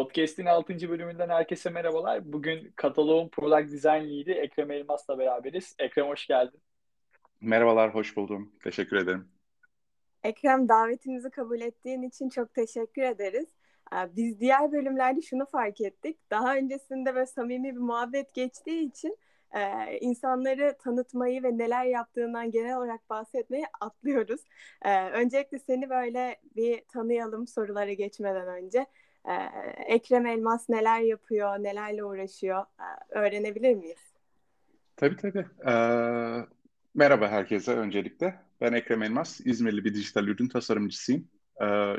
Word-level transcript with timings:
Podcast'in 0.00 0.46
6. 0.46 0.88
bölümünden 0.90 1.28
herkese 1.28 1.70
merhabalar. 1.70 2.32
Bugün 2.32 2.72
kataloğun 2.76 3.28
Product 3.28 3.72
Design 3.72 4.10
Lead'i 4.10 4.32
Ekrem 4.32 4.70
Elmas'la 4.70 5.18
beraberiz. 5.18 5.74
Ekrem 5.78 6.06
hoş 6.06 6.26
geldin. 6.26 6.60
Merhabalar, 7.40 7.94
hoş 7.94 8.16
buldum. 8.16 8.52
Teşekkür 8.64 8.96
ederim. 8.96 9.28
Ekrem 10.22 10.68
davetimizi 10.68 11.30
kabul 11.30 11.60
ettiğin 11.60 12.02
için 12.02 12.28
çok 12.28 12.54
teşekkür 12.54 13.02
ederiz. 13.02 13.46
Ee, 13.92 14.16
biz 14.16 14.40
diğer 14.40 14.72
bölümlerde 14.72 15.22
şunu 15.22 15.46
fark 15.46 15.80
ettik. 15.80 16.18
Daha 16.30 16.56
öncesinde 16.56 17.14
ve 17.14 17.26
samimi 17.26 17.74
bir 17.74 17.80
muhabbet 17.80 18.34
geçtiği 18.34 18.88
için 18.88 19.18
e, 19.54 19.98
insanları 19.98 20.76
tanıtmayı 20.78 21.42
ve 21.42 21.58
neler 21.58 21.84
yaptığından 21.84 22.50
genel 22.50 22.76
olarak 22.76 23.10
bahsetmeyi 23.10 23.64
atlıyoruz. 23.80 24.40
E, 24.82 25.10
öncelikle 25.10 25.58
seni 25.58 25.90
böyle 25.90 26.36
bir 26.56 26.84
tanıyalım 26.88 27.46
sorulara 27.46 27.92
geçmeden 27.92 28.48
önce. 28.48 28.86
E, 29.30 29.34
Ekrem 29.94 30.26
Elmas 30.26 30.68
neler 30.68 31.00
yapıyor, 31.00 31.58
nelerle 31.58 32.04
uğraşıyor 32.04 32.60
e, 32.60 33.18
öğrenebilir 33.18 33.74
miyiz? 33.74 34.10
Tabii 34.96 35.16
tabii. 35.16 35.46
Ee, 35.66 36.46
merhaba 36.94 37.28
herkese 37.28 37.72
öncelikle. 37.72 38.40
Ben 38.60 38.72
Ekrem 38.72 39.02
Elmas, 39.02 39.40
İzmirli 39.44 39.84
bir 39.84 39.94
dijital 39.94 40.28
ürün 40.28 40.48
tasarımcısıyım. 40.48 41.28
Ee, 41.62 41.94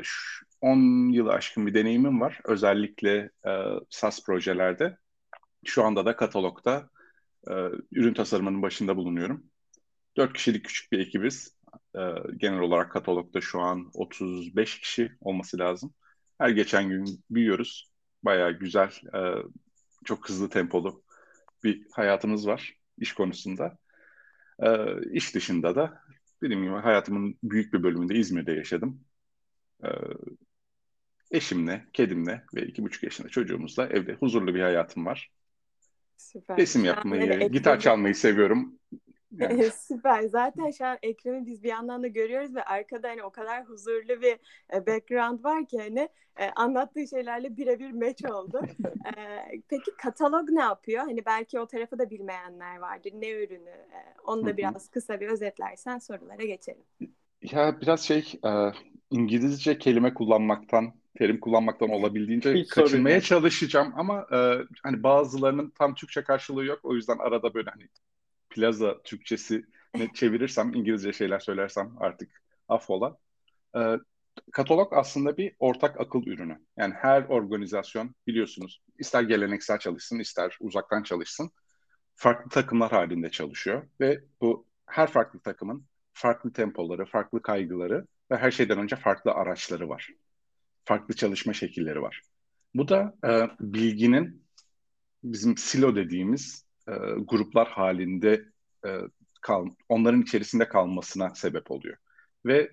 10 0.60 1.12
yılı 1.12 1.32
aşkın 1.32 1.66
bir 1.66 1.74
deneyimim 1.74 2.20
var. 2.20 2.40
Özellikle 2.44 3.30
e, 3.46 3.50
SaaS 3.90 4.24
projelerde. 4.26 4.98
Şu 5.64 5.84
anda 5.84 6.04
da 6.06 6.16
katalogda 6.16 6.90
e, 7.50 7.52
ürün 7.92 8.14
tasarımının 8.14 8.62
başında 8.62 8.96
bulunuyorum. 8.96 9.44
4 10.16 10.32
kişilik 10.32 10.64
küçük 10.64 10.92
bir 10.92 10.98
ekibiz. 10.98 11.56
E, 11.96 12.00
genel 12.36 12.60
olarak 12.60 12.92
katalogda 12.92 13.40
şu 13.40 13.60
an 13.60 13.90
35 13.94 14.80
kişi 14.80 15.12
olması 15.20 15.58
lazım. 15.58 15.94
Her 16.42 16.50
geçen 16.50 16.88
gün 16.88 17.24
büyüyoruz. 17.30 17.92
Bayağı 18.22 18.52
güzel, 18.52 18.90
e, 19.14 19.20
çok 20.04 20.28
hızlı 20.28 20.50
tempolu 20.50 21.02
bir 21.64 21.86
hayatımız 21.92 22.46
var 22.46 22.74
iş 22.98 23.12
konusunda. 23.12 23.78
E, 24.62 24.68
iş 25.12 25.34
dışında 25.34 25.74
da 25.74 26.02
dediğim 26.42 26.62
gibi 26.62 26.74
hayatımın 26.74 27.38
büyük 27.42 27.72
bir 27.74 27.82
bölümünde 27.82 28.14
İzmir'de 28.14 28.52
yaşadım. 28.52 29.00
E, 29.84 29.88
eşimle, 31.30 31.86
kedimle 31.92 32.44
ve 32.54 32.66
iki 32.66 32.82
buçuk 32.82 33.02
yaşında 33.02 33.28
çocuğumuzla 33.28 33.86
evde 33.86 34.14
huzurlu 34.14 34.54
bir 34.54 34.60
hayatım 34.60 35.06
var. 35.06 35.30
Süper. 36.16 36.56
Resim 36.56 36.84
yapmayı, 36.84 37.26
yani 37.26 37.50
gitar 37.50 37.80
çalmayı 37.80 38.14
seviyorum. 38.14 38.78
Yani. 39.36 39.70
Süper. 39.70 40.22
Zaten 40.22 40.70
şu 40.70 40.86
an 40.86 40.98
Ekrem'i 41.02 41.46
biz 41.46 41.62
bir 41.62 41.68
yandan 41.68 42.02
da 42.02 42.06
görüyoruz 42.06 42.54
ve 42.54 42.64
arkada 42.64 43.08
hani 43.08 43.22
o 43.22 43.30
kadar 43.30 43.64
huzurlu 43.64 44.22
bir 44.22 44.38
background 44.86 45.44
var 45.44 45.66
ki 45.66 45.78
hani 45.78 46.08
anlattığı 46.56 47.08
şeylerle 47.08 47.56
birebir 47.56 47.92
match 47.92 48.30
oldu. 48.30 48.60
peki 49.68 49.90
katalog 49.98 50.50
ne 50.50 50.60
yapıyor? 50.60 51.02
Hani 51.02 51.24
belki 51.26 51.60
o 51.60 51.66
tarafı 51.66 51.98
da 51.98 52.10
bilmeyenler 52.10 52.76
vardır. 52.76 53.12
Ne 53.14 53.30
ürünü? 53.30 53.86
Onu 54.24 54.46
da 54.46 54.56
biraz 54.56 54.88
kısa 54.88 55.20
bir 55.20 55.28
özetlersen 55.28 55.98
sorulara 55.98 56.44
geçelim. 56.44 56.84
Ya 57.42 57.80
biraz 57.80 58.00
şey 58.00 58.40
İngilizce 59.10 59.78
kelime 59.78 60.14
kullanmaktan 60.14 60.92
terim 61.18 61.40
kullanmaktan 61.40 61.90
olabildiğince 61.90 62.54
Hiç 62.54 62.68
kaçınmaya 62.68 63.20
çalışacağım 63.20 63.92
ama 63.96 64.26
e, 64.32 64.38
hani 64.82 65.02
bazılarının 65.02 65.72
tam 65.78 65.94
Türkçe 65.94 66.24
karşılığı 66.24 66.64
yok. 66.64 66.80
O 66.82 66.94
yüzden 66.94 67.18
arada 67.18 67.54
böyle 67.54 67.70
hani 67.70 67.88
plaza 68.52 69.02
Türkçesi 69.02 69.64
çevirirsem 70.14 70.74
İngilizce 70.74 71.12
şeyler 71.12 71.38
söylersem 71.38 71.94
artık 71.98 72.42
affola. 72.68 73.18
E, 73.76 73.80
katalog 74.52 74.92
aslında 74.92 75.36
bir 75.36 75.56
ortak 75.58 76.00
akıl 76.00 76.26
ürünü. 76.26 76.58
Yani 76.76 76.94
her 76.94 77.22
organizasyon 77.22 78.14
biliyorsunuz 78.26 78.82
ister 78.98 79.22
geleneksel 79.22 79.78
çalışsın 79.78 80.18
ister 80.18 80.56
uzaktan 80.60 81.02
çalışsın 81.02 81.50
farklı 82.14 82.50
takımlar 82.50 82.90
halinde 82.90 83.30
çalışıyor 83.30 83.88
ve 84.00 84.24
bu 84.40 84.66
her 84.86 85.10
farklı 85.10 85.40
takımın 85.40 85.86
farklı 86.12 86.52
tempoları, 86.52 87.04
farklı 87.06 87.42
kaygıları 87.42 88.06
ve 88.30 88.36
her 88.36 88.50
şeyden 88.50 88.78
önce 88.78 88.96
farklı 88.96 89.30
araçları 89.30 89.88
var. 89.88 90.08
Farklı 90.84 91.14
çalışma 91.14 91.52
şekilleri 91.52 92.02
var. 92.02 92.22
Bu 92.74 92.88
da 92.88 93.14
e, 93.24 93.50
bilginin 93.60 94.46
bizim 95.24 95.56
silo 95.56 95.96
dediğimiz 95.96 96.64
e, 96.88 96.92
gruplar 97.18 97.68
halinde 97.68 98.44
e, 98.86 98.98
kal, 99.40 99.66
onların 99.88 100.22
içerisinde 100.22 100.68
kalmasına 100.68 101.34
sebep 101.34 101.70
oluyor. 101.70 101.96
Ve 102.46 102.72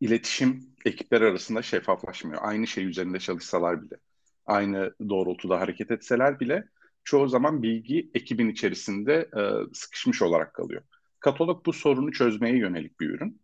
iletişim 0.00 0.74
ekipler 0.84 1.20
arasında 1.20 1.62
şeffaflaşmıyor. 1.62 2.40
Aynı 2.44 2.66
şey 2.66 2.84
üzerinde 2.84 3.18
çalışsalar 3.18 3.82
bile, 3.82 3.96
aynı 4.46 4.94
doğrultuda 5.08 5.60
hareket 5.60 5.90
etseler 5.90 6.40
bile 6.40 6.68
çoğu 7.04 7.28
zaman 7.28 7.62
bilgi 7.62 8.10
ekibin 8.14 8.48
içerisinde 8.48 9.30
e, 9.36 9.42
sıkışmış 9.74 10.22
olarak 10.22 10.54
kalıyor. 10.54 10.82
Katalog 11.20 11.66
bu 11.66 11.72
sorunu 11.72 12.12
çözmeye 12.12 12.58
yönelik 12.58 13.00
bir 13.00 13.10
ürün. 13.10 13.42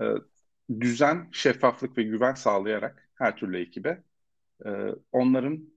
E, 0.00 0.04
düzen, 0.80 1.28
şeffaflık 1.32 1.98
ve 1.98 2.02
güven 2.02 2.34
sağlayarak 2.34 3.08
her 3.14 3.36
türlü 3.36 3.60
ekibe 3.60 4.02
e, 4.66 4.70
onların 5.12 5.68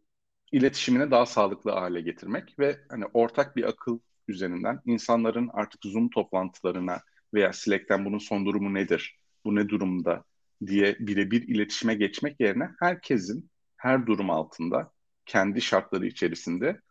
iletişimini 0.52 1.12
daha 1.12 1.26
sağlıklı 1.26 1.72
hale 1.72 2.02
getirmek 2.02 2.60
ve 2.60 2.80
hani 2.90 3.06
ortak 3.14 3.56
bir 3.56 3.64
akıl 3.64 4.00
üzerinden 4.28 4.82
insanların 4.86 5.50
artık 5.54 5.84
Zoom 5.84 6.10
toplantılarına 6.10 7.02
veya 7.34 7.54
Slack'ten 7.54 8.06
bunun 8.06 8.18
son 8.18 8.46
durumu 8.46 8.74
nedir, 8.74 9.18
bu 9.46 9.56
ne 9.56 9.70
durumda 9.70 10.24
diye 10.66 10.96
birebir 11.00 11.48
iletişime 11.48 11.96
geçmek 11.96 12.40
yerine 12.40 12.70
herkesin 12.80 13.50
her 13.78 14.08
durum 14.08 14.30
altında 14.30 14.92
kendi 15.26 15.62
şartları 15.62 16.06
içerisinde 16.08 16.82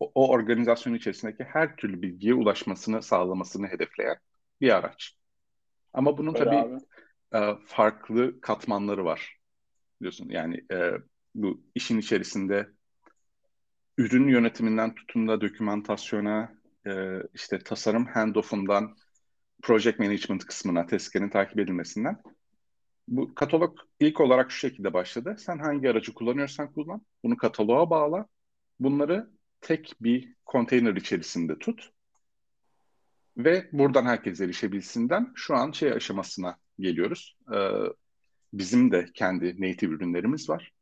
o, 0.00 0.12
o 0.14 0.30
organizasyon 0.30 0.94
içerisindeki 0.94 1.44
her 1.44 1.76
türlü 1.76 2.02
bilgiye 2.02 2.34
ulaşmasını 2.34 3.02
sağlamasını 3.02 3.66
hedefleyen 3.66 4.16
bir 4.60 4.76
araç. 4.76 5.16
Ama 5.92 6.18
bunun 6.18 6.34
Öyle 6.34 6.44
tabii 6.44 6.80
e, 7.34 7.54
farklı 7.66 8.40
katmanları 8.40 9.04
var. 9.04 9.38
Biliyorsun 10.00 10.28
yani 10.28 10.64
e, 10.72 10.92
bu 11.34 11.64
işin 11.74 11.98
içerisinde 11.98 12.68
ürün 13.98 14.28
yönetiminden 14.28 14.94
tutun 14.94 15.28
da 15.28 15.40
dokümantasyona, 15.40 16.52
e, 16.86 17.22
işte 17.34 17.58
tasarım 17.58 18.06
handoff'undan 18.06 18.96
project 19.62 19.98
management 19.98 20.46
kısmına, 20.46 20.86
tezkerin 20.86 21.28
takip 21.28 21.58
edilmesinden. 21.58 22.22
Bu 23.08 23.34
katalog 23.34 23.78
ilk 24.00 24.20
olarak 24.20 24.50
şu 24.50 24.58
şekilde 24.58 24.92
başladı. 24.92 25.36
Sen 25.38 25.58
hangi 25.58 25.90
aracı 25.90 26.14
kullanıyorsan 26.14 26.72
kullan. 26.72 27.02
Bunu 27.24 27.36
kataloğa 27.36 27.90
bağla. 27.90 28.26
Bunları 28.80 29.30
tek 29.60 29.94
bir 30.00 30.34
konteyner 30.44 30.94
içerisinde 30.96 31.58
tut. 31.58 31.90
Ve 33.36 33.68
buradan 33.72 34.06
herkes 34.06 34.40
erişebilsinden 34.40 35.32
şu 35.34 35.54
an 35.56 35.72
şey 35.72 35.92
aşamasına 35.92 36.58
geliyoruz. 36.78 37.36
Ee, 37.54 37.70
bizim 38.52 38.92
de 38.92 39.06
kendi 39.14 39.46
native 39.60 39.94
ürünlerimiz 39.94 40.48
var. 40.50 40.73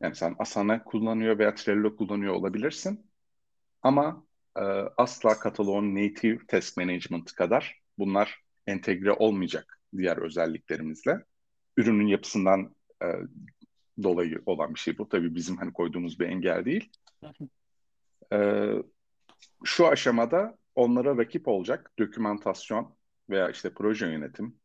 Yani 0.00 0.14
sen 0.14 0.36
Asana 0.38 0.84
kullanıyor 0.84 1.38
veya 1.38 1.54
Trello 1.54 1.96
kullanıyor 1.96 2.34
olabilirsin. 2.34 3.10
Ama 3.82 4.26
e, 4.56 4.60
asla 4.96 5.38
kataloğun 5.38 5.94
native 5.94 6.46
task 6.48 6.76
management 6.76 7.32
kadar 7.32 7.80
bunlar 7.98 8.42
entegre 8.66 9.12
olmayacak 9.12 9.80
diğer 9.96 10.16
özelliklerimizle. 10.16 11.24
Ürünün 11.76 12.06
yapısından 12.06 12.74
e, 13.02 13.06
dolayı 14.02 14.42
olan 14.46 14.74
bir 14.74 14.80
şey 14.80 14.98
bu. 14.98 15.08
Tabii 15.08 15.34
bizim 15.34 15.56
hani 15.56 15.72
koyduğumuz 15.72 16.20
bir 16.20 16.26
engel 16.26 16.64
değil. 16.64 16.92
e, 18.32 18.68
şu 19.64 19.86
aşamada 19.86 20.58
onlara 20.74 21.16
rakip 21.16 21.48
olacak 21.48 21.92
dokümantasyon 21.98 22.96
veya 23.30 23.50
işte 23.50 23.74
proje 23.74 24.06
yönetim 24.06 24.56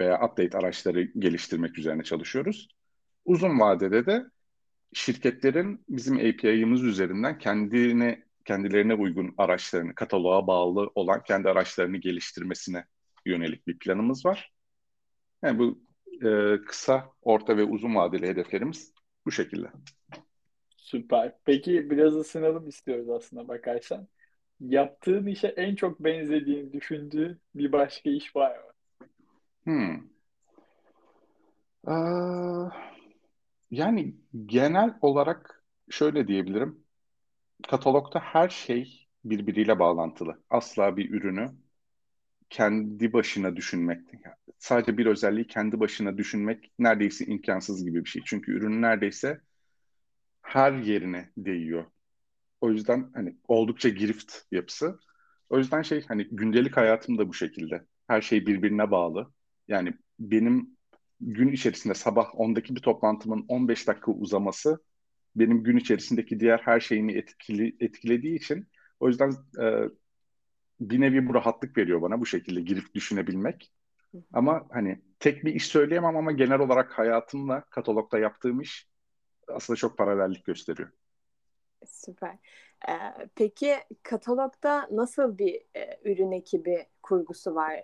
veya 0.00 0.26
update 0.26 0.58
araçları 0.58 1.02
geliştirmek 1.02 1.78
üzerine 1.78 2.02
çalışıyoruz. 2.02 2.68
Uzun 3.24 3.60
vadede 3.60 4.06
de 4.06 4.26
şirketlerin 4.92 5.84
bizim 5.88 6.16
API'ımız 6.16 6.82
üzerinden 6.82 7.38
kendine 7.38 8.28
kendilerine 8.44 8.94
uygun 8.94 9.34
araçlarını, 9.38 9.94
kataloğa 9.94 10.46
bağlı 10.46 10.90
olan 10.94 11.22
kendi 11.22 11.48
araçlarını 11.48 11.96
geliştirmesine 11.96 12.84
yönelik 13.26 13.66
bir 13.66 13.78
planımız 13.78 14.26
var. 14.26 14.52
Yani 15.42 15.58
bu 15.58 15.78
e, 16.28 16.60
kısa, 16.66 17.12
orta 17.22 17.56
ve 17.56 17.64
uzun 17.64 17.94
vadeli 17.94 18.28
hedeflerimiz 18.28 18.92
bu 19.26 19.30
şekilde. 19.32 19.66
Süper. 20.76 21.34
Peki 21.44 21.90
biraz 21.90 22.16
ısınalım 22.16 22.68
istiyoruz 22.68 23.08
aslında 23.08 23.48
bakarsan. 23.48 24.08
Yaptığın 24.60 25.26
işe 25.26 25.48
en 25.48 25.74
çok 25.74 26.00
benzediğin, 26.00 26.72
düşündüğün 26.72 27.40
bir 27.54 27.72
başka 27.72 28.10
iş 28.10 28.36
var 28.36 28.56
mı? 28.56 28.72
Hmm. 29.64 29.94
Ee, 31.88 32.87
yani 33.70 34.16
genel 34.46 34.94
olarak 35.02 35.64
şöyle 35.90 36.28
diyebilirim. 36.28 36.84
Katalogda 37.68 38.20
her 38.20 38.48
şey 38.48 39.08
birbiriyle 39.24 39.78
bağlantılı. 39.78 40.44
Asla 40.50 40.98
bir 40.98 41.10
ürünü 41.10 41.50
kendi 42.50 43.12
başına 43.12 43.56
düşünmek, 43.56 44.00
sadece 44.58 44.98
bir 44.98 45.06
özelliği 45.06 45.46
kendi 45.46 45.80
başına 45.80 46.18
düşünmek 46.18 46.72
neredeyse 46.78 47.26
imkansız 47.26 47.84
gibi 47.84 48.04
bir 48.04 48.10
şey. 48.10 48.22
Çünkü 48.26 48.52
ürün 48.52 48.82
neredeyse 48.82 49.40
her 50.42 50.72
yerine 50.72 51.30
değiyor. 51.36 51.84
O 52.62 52.72
yüzden 52.72 53.10
hani 53.14 53.36
oldukça 53.48 53.90
girift 53.90 54.34
yapısı. 54.52 55.00
O 55.50 55.58
yüzden 55.58 55.82
şey 55.82 56.06
hani 56.08 56.24
gündelik 56.32 56.78
hayatım 56.78 57.18
da 57.18 57.28
bu 57.30 57.34
şekilde. 57.34 57.86
Her 58.08 58.22
şey 58.22 58.46
birbirine 58.46 58.92
bağlı. 58.92 59.34
Yani 59.68 59.94
benim 60.20 60.77
gün 61.20 61.52
içerisinde 61.52 61.94
sabah 61.94 62.34
10'daki 62.34 62.76
bir 62.76 62.80
toplantımın 62.82 63.44
15 63.48 63.88
dakika 63.88 64.12
uzaması 64.12 64.78
benim 65.36 65.62
gün 65.62 65.76
içerisindeki 65.76 66.40
diğer 66.40 66.58
her 66.58 66.80
şeyimi 66.80 67.12
etkili, 67.12 67.76
etkilediği 67.80 68.36
için 68.36 68.68
o 69.00 69.08
yüzden 69.08 69.30
e, 69.60 69.84
bir 70.80 71.00
nevi 71.00 71.28
bu 71.28 71.34
rahatlık 71.34 71.78
veriyor 71.78 72.02
bana 72.02 72.20
bu 72.20 72.26
şekilde 72.26 72.60
girip 72.60 72.94
düşünebilmek. 72.94 73.72
Ama 74.32 74.66
hani 74.70 75.02
tek 75.20 75.44
bir 75.44 75.54
iş 75.54 75.66
söyleyemem 75.66 76.16
ama 76.16 76.32
genel 76.32 76.60
olarak 76.60 76.98
hayatımla 76.98 77.60
katalogda 77.60 78.18
yaptığım 78.18 78.60
iş 78.60 78.88
aslında 79.48 79.76
çok 79.76 79.98
paralellik 79.98 80.44
gösteriyor. 80.44 80.88
Süper. 81.86 82.38
Ee, 82.88 82.92
peki 83.34 83.76
katalogda 84.02 84.88
nasıl 84.90 85.38
bir 85.38 85.62
e, 85.76 86.00
ürün 86.04 86.32
ekibi 86.32 86.86
kurgusu 87.08 87.54
var? 87.54 87.82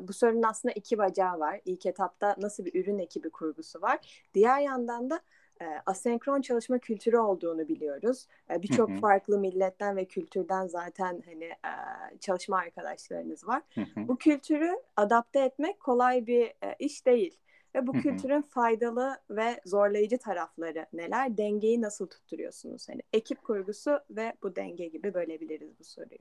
Bu 0.00 0.12
sorunun 0.12 0.42
aslında 0.42 0.72
iki 0.72 0.98
bacağı 0.98 1.38
var. 1.38 1.60
İlk 1.64 1.86
etapta 1.86 2.36
nasıl 2.38 2.64
bir 2.64 2.80
ürün 2.82 2.98
ekibi 2.98 3.30
kurgusu 3.30 3.82
var? 3.82 3.98
Diğer 4.34 4.60
yandan 4.60 5.10
da 5.10 5.20
e, 5.60 5.64
asenkron 5.86 6.40
çalışma 6.40 6.78
kültürü 6.78 7.18
olduğunu 7.18 7.68
biliyoruz. 7.68 8.26
E, 8.50 8.62
Birçok 8.62 8.88
farklı 9.00 9.38
milletten 9.38 9.96
ve 9.96 10.04
kültürden 10.04 10.66
zaten 10.66 11.22
hani 11.26 11.44
e, 11.44 11.72
çalışma 12.20 12.58
arkadaşlarınız 12.58 13.46
var. 13.48 13.62
Bu 14.08 14.16
kültürü 14.16 14.70
adapte 14.96 15.40
etmek 15.40 15.80
kolay 15.80 16.26
bir 16.26 16.46
e, 16.46 16.76
iş 16.78 17.06
değil. 17.06 17.38
Ve 17.74 17.86
bu 17.86 17.92
kültürün 17.96 18.42
faydalı 18.42 19.16
ve 19.30 19.60
zorlayıcı 19.64 20.18
tarafları 20.18 20.86
neler? 20.92 21.36
Dengeyi 21.36 21.82
nasıl 21.82 22.06
tutturuyorsunuz? 22.06 22.88
Hani 22.88 23.02
ekip 23.12 23.42
kurgusu 23.44 24.00
ve 24.10 24.32
bu 24.42 24.56
denge 24.56 24.86
gibi 24.86 25.14
bölebiliriz 25.14 25.78
bu 25.80 25.84
soruyu. 25.84 26.18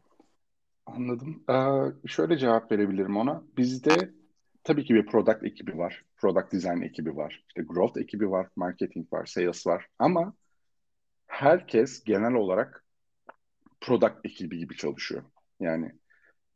Anladım. 0.85 1.43
Ee, 1.49 2.07
şöyle 2.07 2.37
cevap 2.37 2.71
verebilirim 2.71 3.17
ona. 3.17 3.43
Bizde 3.57 4.11
tabii 4.63 4.85
ki 4.85 4.93
bir 4.95 5.05
product 5.05 5.43
ekibi 5.43 5.77
var. 5.77 6.05
Product 6.17 6.53
design 6.53 6.81
ekibi 6.81 7.15
var. 7.15 7.43
İşte 7.47 7.61
growth 7.61 7.99
ekibi 7.99 8.31
var. 8.31 8.47
Marketing 8.55 9.13
var. 9.13 9.25
Sales 9.25 9.67
var. 9.67 9.87
Ama 9.99 10.33
herkes 11.27 12.03
genel 12.03 12.33
olarak 12.33 12.85
product 13.81 14.25
ekibi 14.25 14.57
gibi 14.57 14.77
çalışıyor. 14.77 15.23
Yani 15.59 15.91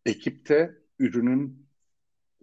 ekipte 0.06 0.76
ürünün 1.00 1.68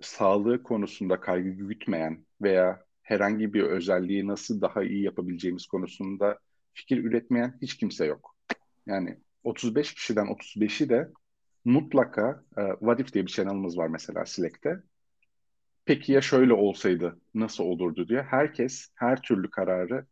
sağlığı 0.02 0.62
konusunda 0.62 1.20
kaygı 1.20 1.50
gütmeyen 1.50 2.26
veya 2.42 2.84
herhangi 3.02 3.54
bir 3.54 3.62
özelliği 3.62 4.26
nasıl 4.26 4.60
daha 4.60 4.84
iyi 4.84 5.02
yapabileceğimiz 5.04 5.66
konusunda 5.66 6.38
fikir 6.74 7.04
üretmeyen 7.04 7.58
hiç 7.62 7.76
kimse 7.76 8.06
yok. 8.06 8.36
Yani 8.86 9.18
35 9.44 9.94
kişiden 9.94 10.26
35'i 10.26 10.88
de 10.88 11.12
mutlaka 11.66 12.44
uh, 12.56 12.78
What 12.78 13.00
If 13.00 13.12
diye 13.12 13.26
bir 13.26 13.30
channel'ımız 13.30 13.78
var 13.78 13.88
mesela 13.88 14.26
Slack'te. 14.26 14.82
Peki 15.84 16.12
ya 16.12 16.20
şöyle 16.20 16.52
olsaydı 16.52 17.20
nasıl 17.34 17.64
olurdu 17.64 18.08
diye 18.08 18.22
herkes 18.22 18.88
her 18.94 19.22
türlü 19.22 19.50
kararı 19.50 20.06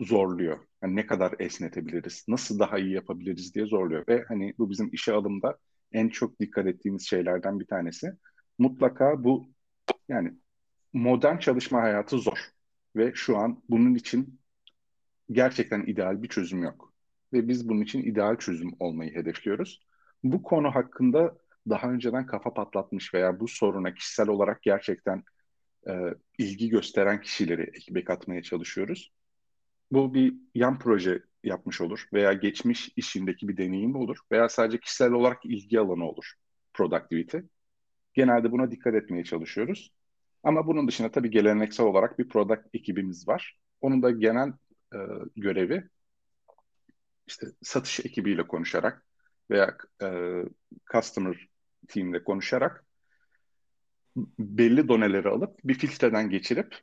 zorluyor. 0.00 0.58
Yani 0.82 0.96
ne 0.96 1.06
kadar 1.06 1.34
esnetebiliriz, 1.38 2.24
nasıl 2.28 2.58
daha 2.58 2.78
iyi 2.78 2.92
yapabiliriz 2.92 3.54
diye 3.54 3.66
zorluyor. 3.66 4.04
Ve 4.08 4.24
hani 4.28 4.54
bu 4.58 4.70
bizim 4.70 4.90
işe 4.92 5.12
alımda 5.12 5.58
en 5.92 6.08
çok 6.08 6.40
dikkat 6.40 6.66
ettiğimiz 6.66 7.08
şeylerden 7.08 7.60
bir 7.60 7.66
tanesi. 7.66 8.12
Mutlaka 8.58 9.24
bu 9.24 9.50
yani 10.08 10.32
modern 10.92 11.38
çalışma 11.38 11.82
hayatı 11.82 12.18
zor. 12.18 12.38
Ve 12.96 13.12
şu 13.14 13.36
an 13.36 13.62
bunun 13.68 13.94
için 13.94 14.40
gerçekten 15.32 15.82
ideal 15.82 16.22
bir 16.22 16.28
çözüm 16.28 16.62
yok. 16.62 16.94
Ve 17.32 17.48
biz 17.48 17.68
bunun 17.68 17.80
için 17.80 18.02
ideal 18.02 18.36
çözüm 18.36 18.70
olmayı 18.78 19.14
hedefliyoruz. 19.14 19.87
Bu 20.24 20.42
konu 20.42 20.74
hakkında 20.74 21.38
daha 21.68 21.90
önceden 21.90 22.26
kafa 22.26 22.54
patlatmış 22.54 23.14
veya 23.14 23.40
bu 23.40 23.48
soruna 23.48 23.94
kişisel 23.94 24.28
olarak 24.28 24.62
gerçekten 24.62 25.22
e, 25.88 25.92
ilgi 26.38 26.68
gösteren 26.68 27.20
kişileri 27.20 27.62
ekibe 27.62 28.04
katmaya 28.04 28.42
çalışıyoruz. 28.42 29.12
Bu 29.92 30.14
bir 30.14 30.34
yan 30.54 30.78
proje 30.78 31.22
yapmış 31.44 31.80
olur 31.80 32.08
veya 32.12 32.32
geçmiş 32.32 32.90
işindeki 32.96 33.48
bir 33.48 33.56
deneyim 33.56 33.96
olur 33.96 34.18
veya 34.32 34.48
sadece 34.48 34.80
kişisel 34.80 35.12
olarak 35.12 35.44
ilgi 35.44 35.80
alanı 35.80 36.04
olur 36.08 36.32
productivity. 36.74 37.38
Genelde 38.14 38.52
buna 38.52 38.70
dikkat 38.70 38.94
etmeye 38.94 39.24
çalışıyoruz. 39.24 39.92
Ama 40.42 40.66
bunun 40.66 40.88
dışında 40.88 41.10
tabii 41.10 41.30
geleneksel 41.30 41.86
olarak 41.86 42.18
bir 42.18 42.28
product 42.28 42.74
ekibimiz 42.74 43.28
var. 43.28 43.58
Onun 43.80 44.02
da 44.02 44.10
genel 44.10 44.48
e, 44.94 44.98
görevi 45.36 45.88
işte 47.26 47.46
satış 47.62 48.00
ekibiyle 48.00 48.46
konuşarak 48.46 49.07
veya 49.50 49.76
e, 50.02 50.08
customer 50.92 51.48
team'le 51.88 52.24
konuşarak 52.24 52.84
belli 54.38 54.88
doneleri 54.88 55.28
alıp 55.28 55.58
bir 55.64 55.74
filtreden 55.74 56.30
geçirip 56.30 56.74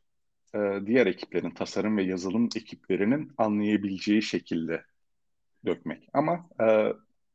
e, 0.56 0.80
diğer 0.86 1.08
ekiplerin, 1.08 1.52
tasarım 1.52 1.98
ve 1.98 2.04
yazılım 2.04 2.50
ekiplerinin 2.56 3.32
anlayabileceği 3.38 4.22
şekilde 4.22 4.84
dökmek. 5.66 6.10
Ama 6.14 6.50
e, 6.62 6.94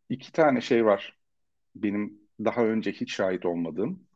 iki 0.08 0.32
tane 0.32 0.60
şey 0.60 0.84
var 0.84 1.18
benim 1.74 2.20
daha 2.44 2.64
önce 2.64 2.92
hiç 2.92 3.14
şahit 3.14 3.46
olmadığım. 3.46 4.06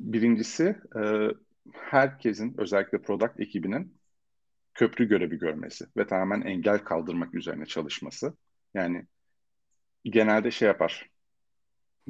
Birincisi 0.00 0.76
e, 0.96 1.28
herkesin 1.72 2.54
özellikle 2.58 3.02
product 3.02 3.40
ekibinin 3.40 3.98
köprü 4.74 5.08
görevi 5.08 5.38
görmesi 5.38 5.86
ve 5.96 6.06
tamamen 6.06 6.40
engel 6.40 6.78
kaldırmak 6.78 7.34
üzerine 7.34 7.66
çalışması. 7.66 8.36
Yani 8.74 9.06
genelde 10.10 10.50
şey 10.50 10.68
yapar. 10.68 11.10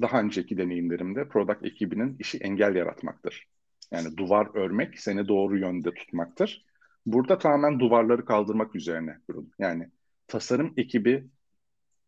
Daha 0.00 0.20
önceki 0.20 0.58
deneyimlerimde 0.58 1.28
product 1.28 1.64
ekibinin 1.66 2.16
işi 2.18 2.38
engel 2.38 2.76
yaratmaktır. 2.76 3.48
Yani 3.90 4.16
duvar 4.16 4.48
örmek 4.54 5.00
seni 5.00 5.28
doğru 5.28 5.58
yönde 5.58 5.94
tutmaktır. 5.94 6.64
Burada 7.06 7.38
tamamen 7.38 7.80
duvarları 7.80 8.24
kaldırmak 8.24 8.74
üzerine 8.76 9.18
kurulu. 9.26 9.50
Yani 9.58 9.90
tasarım 10.26 10.74
ekibi 10.76 11.28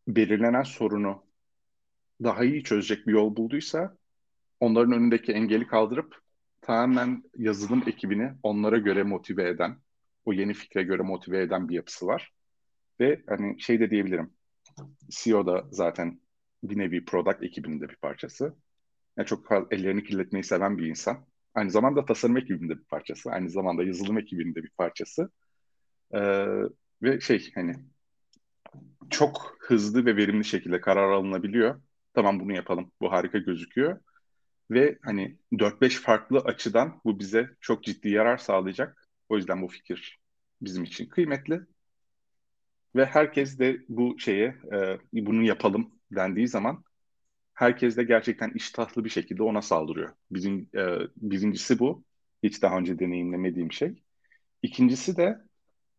belirlenen 0.08 0.62
sorunu 0.62 1.24
daha 2.22 2.44
iyi 2.44 2.64
çözecek 2.64 3.06
bir 3.06 3.12
yol 3.12 3.36
bulduysa 3.36 3.96
onların 4.60 4.92
önündeki 4.92 5.32
engeli 5.32 5.66
kaldırıp 5.66 6.20
tamamen 6.60 7.22
yazılım 7.36 7.82
ekibini 7.86 8.32
onlara 8.42 8.78
göre 8.78 9.02
motive 9.02 9.48
eden, 9.48 9.76
o 10.24 10.32
yeni 10.32 10.54
fikre 10.54 10.82
göre 10.82 11.02
motive 11.02 11.42
eden 11.42 11.68
bir 11.68 11.74
yapısı 11.74 12.06
var. 12.06 12.32
Ve 13.00 13.22
hani 13.28 13.60
şey 13.60 13.80
de 13.80 13.90
diyebilirim. 13.90 14.30
CEO 15.10 15.46
da 15.46 15.64
zaten 15.70 16.20
bir 16.62 16.78
nevi 16.78 17.04
product 17.04 17.42
ekibinin 17.42 17.80
de 17.80 17.88
bir 17.88 17.96
parçası. 17.96 18.56
Yani 19.16 19.26
çok 19.26 19.46
fazla 19.48 19.68
ellerini 19.70 20.04
kirletmeyi 20.04 20.44
seven 20.44 20.78
bir 20.78 20.86
insan. 20.86 21.26
Aynı 21.54 21.70
zamanda 21.70 22.04
tasarım 22.04 22.36
ekibinin 22.36 22.68
de 22.68 22.78
bir 22.78 22.84
parçası. 22.84 23.30
Aynı 23.30 23.50
zamanda 23.50 23.84
yazılım 23.84 24.18
ekibinin 24.18 24.54
de 24.54 24.62
bir 24.62 24.70
parçası. 24.70 25.30
Ee, 26.14 26.46
ve 27.02 27.20
şey 27.20 27.52
hani 27.54 27.74
çok 29.10 29.56
hızlı 29.60 30.06
ve 30.06 30.16
verimli 30.16 30.44
şekilde 30.44 30.80
karar 30.80 31.10
alınabiliyor. 31.10 31.82
Tamam 32.14 32.40
bunu 32.40 32.52
yapalım. 32.52 32.92
Bu 33.00 33.12
harika 33.12 33.38
gözüküyor. 33.38 34.00
Ve 34.70 34.98
hani 35.02 35.38
4-5 35.52 36.00
farklı 36.00 36.38
açıdan 36.38 37.00
bu 37.04 37.18
bize 37.18 37.50
çok 37.60 37.84
ciddi 37.84 38.08
yarar 38.08 38.36
sağlayacak. 38.36 39.08
O 39.28 39.36
yüzden 39.36 39.62
bu 39.62 39.68
fikir 39.68 40.20
bizim 40.60 40.84
için 40.84 41.08
kıymetli. 41.08 41.60
Ve 42.96 43.04
herkes 43.04 43.58
de 43.58 43.80
bu 43.88 44.18
şeye 44.18 44.56
e, 44.72 44.98
bunu 45.12 45.42
yapalım 45.42 45.90
dendiği 46.12 46.48
zaman 46.48 46.84
herkes 47.54 47.96
de 47.96 48.04
gerçekten 48.04 48.50
iştahlı 48.54 49.04
bir 49.04 49.10
şekilde 49.10 49.42
ona 49.42 49.62
saldırıyor. 49.62 50.14
Bizim 50.30 50.68
e, 50.74 50.98
birincisi 51.16 51.78
bu. 51.78 52.04
Hiç 52.42 52.62
daha 52.62 52.78
önce 52.78 52.98
deneyimlemediğim 52.98 53.72
şey. 53.72 54.02
İkincisi 54.62 55.16
de 55.16 55.38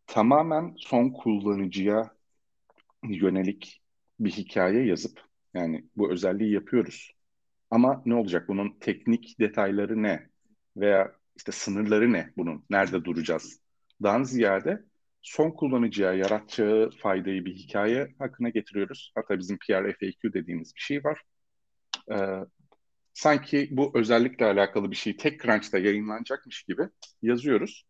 tamamen 0.06 0.74
son 0.78 1.10
kullanıcıya 1.10 2.10
yönelik 3.02 3.82
bir 4.20 4.30
hikaye 4.30 4.86
yazıp 4.86 5.20
yani 5.54 5.84
bu 5.96 6.12
özelliği 6.12 6.52
yapıyoruz. 6.52 7.12
Ama 7.70 8.02
ne 8.06 8.14
olacak? 8.14 8.48
Bunun 8.48 8.78
teknik 8.80 9.40
detayları 9.40 10.02
ne? 10.02 10.30
Veya 10.76 11.12
işte 11.36 11.52
sınırları 11.52 12.12
ne 12.12 12.32
bunun? 12.36 12.64
Nerede 12.70 13.04
duracağız? 13.04 13.60
Dan 14.02 14.22
ziyade 14.22 14.84
son 15.26 15.50
kullanıcıya 15.50 16.12
yaratacağı 16.12 16.90
faydayı 16.90 17.44
bir 17.44 17.54
hikaye 17.54 18.14
hakkına 18.18 18.48
getiriyoruz. 18.48 19.12
Hatta 19.14 19.38
bizim 19.38 19.58
PR 19.58 19.92
FAQ 19.92 20.32
dediğimiz 20.32 20.74
bir 20.74 20.80
şey 20.80 21.04
var. 21.04 21.22
Ee, 22.12 22.16
sanki 23.14 23.68
bu 23.70 23.92
özellikle 23.94 24.46
alakalı 24.46 24.90
bir 24.90 24.96
şey 24.96 25.16
TechCrunch'ta 25.16 25.78
yayınlanacakmış 25.78 26.62
gibi 26.62 26.82
yazıyoruz. 27.22 27.84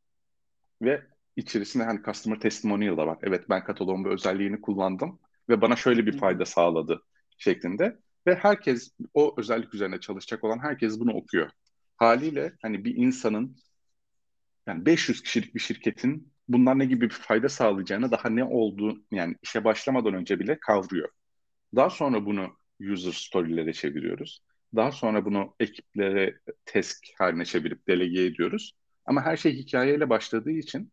Ve 0.83 1.03
içerisinde 1.37 1.85
hani 1.85 2.03
customer 2.03 2.41
testimonial 2.41 2.97
da 2.97 3.07
var. 3.07 3.19
Evet 3.23 3.49
ben 3.51 3.65
kataloğun 3.65 4.05
bu 4.05 4.09
özelliğini 4.09 4.61
kullandım 4.61 5.19
ve 5.49 5.61
bana 5.61 5.77
şöyle 5.77 6.07
bir 6.07 6.19
fayda 6.19 6.45
sağladı 6.45 7.03
şeklinde. 7.39 7.99
Ve 8.27 8.35
herkes 8.35 8.91
o 9.15 9.35
özellik 9.39 9.75
üzerine 9.75 10.01
çalışacak 10.01 10.45
olan 10.45 10.59
herkes 10.59 11.01
bunu 11.01 11.13
okuyor. 11.13 11.51
Haliyle 11.97 12.53
hani 12.63 12.85
bir 12.85 12.95
insanın 12.97 13.57
yani 14.67 14.87
500 14.87 15.23
kişilik 15.23 15.55
bir 15.55 15.61
şirketin 15.61 16.36
bunlar 16.49 16.79
ne 16.79 16.85
gibi 16.85 17.11
bir 17.11 17.15
fayda 17.15 17.49
sağlayacağını 17.49 18.11
daha 18.11 18.29
ne 18.29 18.45
olduğu 18.45 19.05
yani 19.11 19.37
işe 19.43 19.65
başlamadan 19.65 20.15
önce 20.15 20.41
bile 20.41 20.59
kavruyor. 20.61 21.09
Daha 21.77 21.91
sonra 21.91 22.27
bunu 22.27 22.57
user 22.81 23.13
story'lere 23.13 23.73
çeviriyoruz. 23.73 24.41
Daha 24.77 24.93
sonra 24.93 25.25
bunu 25.25 25.55
ekiplere 25.61 26.39
task 26.65 26.99
haline 27.19 27.45
çevirip 27.45 27.89
delege 27.89 28.25
ediyoruz. 28.25 28.73
Ama 29.05 29.23
her 29.23 29.37
şey 29.37 29.55
hikayeyle 29.55 30.11
başladığı 30.11 30.51
için 30.51 30.93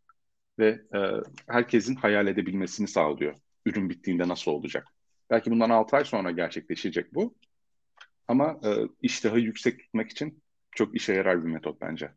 ve 0.59 0.81
e, 0.95 0.99
herkesin 1.47 1.95
hayal 1.95 2.27
edebilmesini 2.27 2.87
sağlıyor. 2.87 3.35
Ürün 3.65 3.89
bittiğinde 3.89 4.27
nasıl 4.27 4.51
olacak? 4.51 4.87
Belki 5.29 5.51
bundan 5.51 5.69
6 5.69 5.95
ay 5.95 6.05
sonra 6.05 6.31
gerçekleşecek 6.31 7.13
bu. 7.13 7.35
Ama 8.27 8.59
e, 8.63 8.69
iştahı 9.01 9.39
yüksek 9.39 9.79
tutmak 9.79 10.11
için 10.11 10.43
çok 10.71 10.95
işe 10.95 11.13
yarar 11.13 11.45
bir 11.45 11.51
metot 11.51 11.81
bence. 11.81 12.11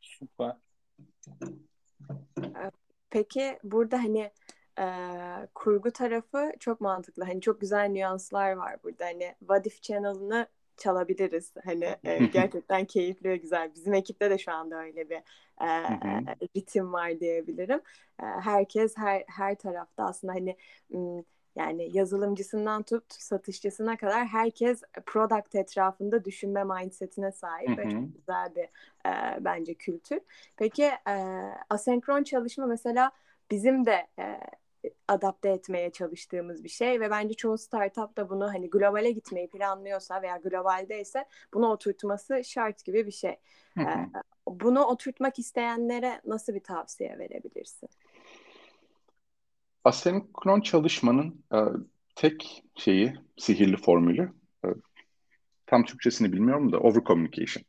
Süper. 0.00 0.56
Peki 3.10 3.58
burada 3.64 3.98
hani 3.98 4.30
e, 4.78 4.84
kurgu 5.54 5.90
tarafı 5.90 6.52
çok 6.60 6.80
mantıklı. 6.80 7.24
Hani 7.24 7.40
çok 7.40 7.60
güzel 7.60 7.88
nüanslar 7.88 8.52
var 8.52 8.76
burada. 8.84 9.04
Hani 9.04 9.34
What 9.38 9.66
If 9.66 9.82
Channel'ını 9.82 10.46
çalabiliriz. 10.76 11.52
Hani 11.64 11.96
e, 12.04 12.26
gerçekten 12.32 12.84
keyifli 12.84 13.28
ve 13.28 13.36
güzel. 13.36 13.74
Bizim 13.74 13.94
ekipte 13.94 14.30
de 14.30 14.38
şu 14.38 14.52
anda 14.52 14.76
öyle 14.76 15.10
bir 15.10 15.20
e, 15.60 15.68
ritim 16.56 16.92
var 16.92 17.20
diyebilirim. 17.20 17.80
E, 18.22 18.24
herkes 18.24 18.96
her 18.96 19.24
her 19.26 19.54
tarafta 19.54 20.04
aslında 20.04 20.32
hani 20.32 20.56
yani 21.56 21.96
yazılımcısından 21.96 22.82
tut 22.82 23.04
satışçısına 23.08 23.96
kadar 23.96 24.26
herkes 24.26 24.82
product 25.06 25.54
etrafında 25.54 26.24
düşünme 26.24 26.64
mindsetine 26.64 27.32
sahip 27.32 27.78
ve 27.78 27.90
çok 27.90 28.14
güzel 28.14 28.54
bir 28.54 28.68
e, 29.10 29.44
bence 29.44 29.74
kültür. 29.74 30.20
Peki 30.56 30.84
e, 31.08 31.14
asenkron 31.70 32.22
çalışma 32.22 32.66
mesela 32.66 33.10
bizim 33.50 33.86
de 33.86 34.06
e, 34.18 34.40
adapte 35.08 35.48
etmeye 35.48 35.90
çalıştığımız 35.90 36.64
bir 36.64 36.68
şey 36.68 37.00
ve 37.00 37.10
bence 37.10 37.34
çoğu 37.34 37.58
startup 37.58 38.16
da 38.16 38.30
bunu 38.30 38.48
hani 38.48 38.70
globale 38.70 39.10
gitmeyi 39.10 39.48
planlıyorsa 39.48 40.22
veya 40.22 40.36
globalde 40.36 41.00
ise 41.00 41.24
bunu 41.54 41.70
oturtması 41.70 42.44
şart 42.44 42.84
gibi 42.84 43.06
bir 43.06 43.12
şey. 43.12 43.36
Hı 43.74 43.80
hı. 43.80 44.22
Bunu 44.48 44.84
oturtmak 44.84 45.38
isteyenlere 45.38 46.20
nasıl 46.24 46.54
bir 46.54 46.60
tavsiye 46.60 47.18
verebilirsin? 47.18 47.88
Asenkron 49.84 50.60
çalışmanın 50.60 51.44
e, 51.54 51.58
tek 52.14 52.62
şeyi, 52.76 53.14
sihirli 53.36 53.76
formülü, 53.76 54.32
e, 54.64 54.68
tam 55.66 55.84
Türkçesini 55.84 56.32
bilmiyorum 56.32 56.72
da 56.72 56.80
over 56.80 57.04
communication. 57.04 57.64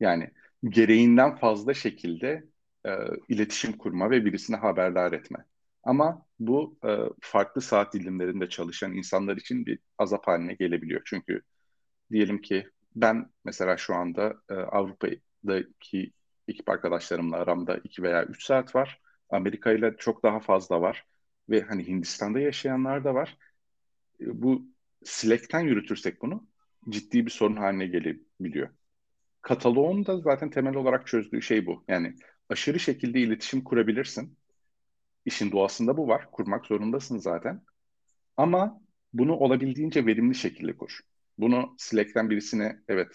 Yani 0.00 0.30
gereğinden 0.64 1.36
fazla 1.36 1.74
şekilde 1.74 2.44
e, 2.86 2.90
iletişim 3.28 3.72
kurma 3.72 4.10
ve 4.10 4.24
birisine 4.24 4.56
haberdar 4.56 5.12
etme. 5.12 5.44
Ama 5.84 6.26
bu 6.40 6.78
e, 6.84 6.96
farklı 7.20 7.60
saat 7.60 7.94
dilimlerinde 7.94 8.48
çalışan 8.48 8.92
insanlar 8.92 9.36
için 9.36 9.66
bir 9.66 9.78
azap 9.98 10.26
haline 10.26 10.54
gelebiliyor. 10.54 11.02
Çünkü 11.04 11.42
diyelim 12.10 12.40
ki 12.40 12.66
ben 12.96 13.30
mesela 13.44 13.76
şu 13.76 13.94
anda 13.94 14.34
e, 14.50 14.54
Avrupa'daki 14.54 16.12
ekip 16.48 16.68
arkadaşlarımla 16.68 17.36
aramda 17.36 17.76
2 17.84 18.02
veya 18.02 18.24
3 18.24 18.44
saat 18.44 18.74
var. 18.74 19.00
Amerika 19.30 19.72
ile 19.72 19.96
çok 19.98 20.22
daha 20.22 20.40
fazla 20.40 20.80
var. 20.80 21.04
Ve 21.50 21.62
hani 21.62 21.86
Hindistan'da 21.88 22.40
yaşayanlar 22.40 23.04
da 23.04 23.14
var. 23.14 23.38
E, 24.20 24.42
bu 24.42 24.66
Slack'ten 25.04 25.60
yürütürsek 25.60 26.22
bunu 26.22 26.48
ciddi 26.88 27.26
bir 27.26 27.30
sorun 27.30 27.56
haline 27.56 27.86
gelebiliyor. 27.86 28.68
Kataloğun 29.42 30.06
da 30.06 30.20
zaten 30.20 30.50
temel 30.50 30.76
olarak 30.76 31.06
çözdüğü 31.06 31.42
şey 31.42 31.66
bu. 31.66 31.84
Yani 31.88 32.16
aşırı 32.48 32.80
şekilde 32.80 33.20
iletişim 33.20 33.64
kurabilirsin 33.64 34.38
İşin 35.24 35.52
doğasında 35.52 35.96
bu 35.96 36.08
var. 36.08 36.30
Kurmak 36.32 36.66
zorundasın 36.66 37.18
zaten. 37.18 37.62
Ama 38.36 38.80
bunu 39.12 39.36
olabildiğince 39.36 40.06
verimli 40.06 40.34
şekilde 40.34 40.76
kur. 40.76 41.00
Bunu 41.38 41.74
Slack'ten 41.78 42.30
birisine 42.30 42.80
evet 42.88 43.08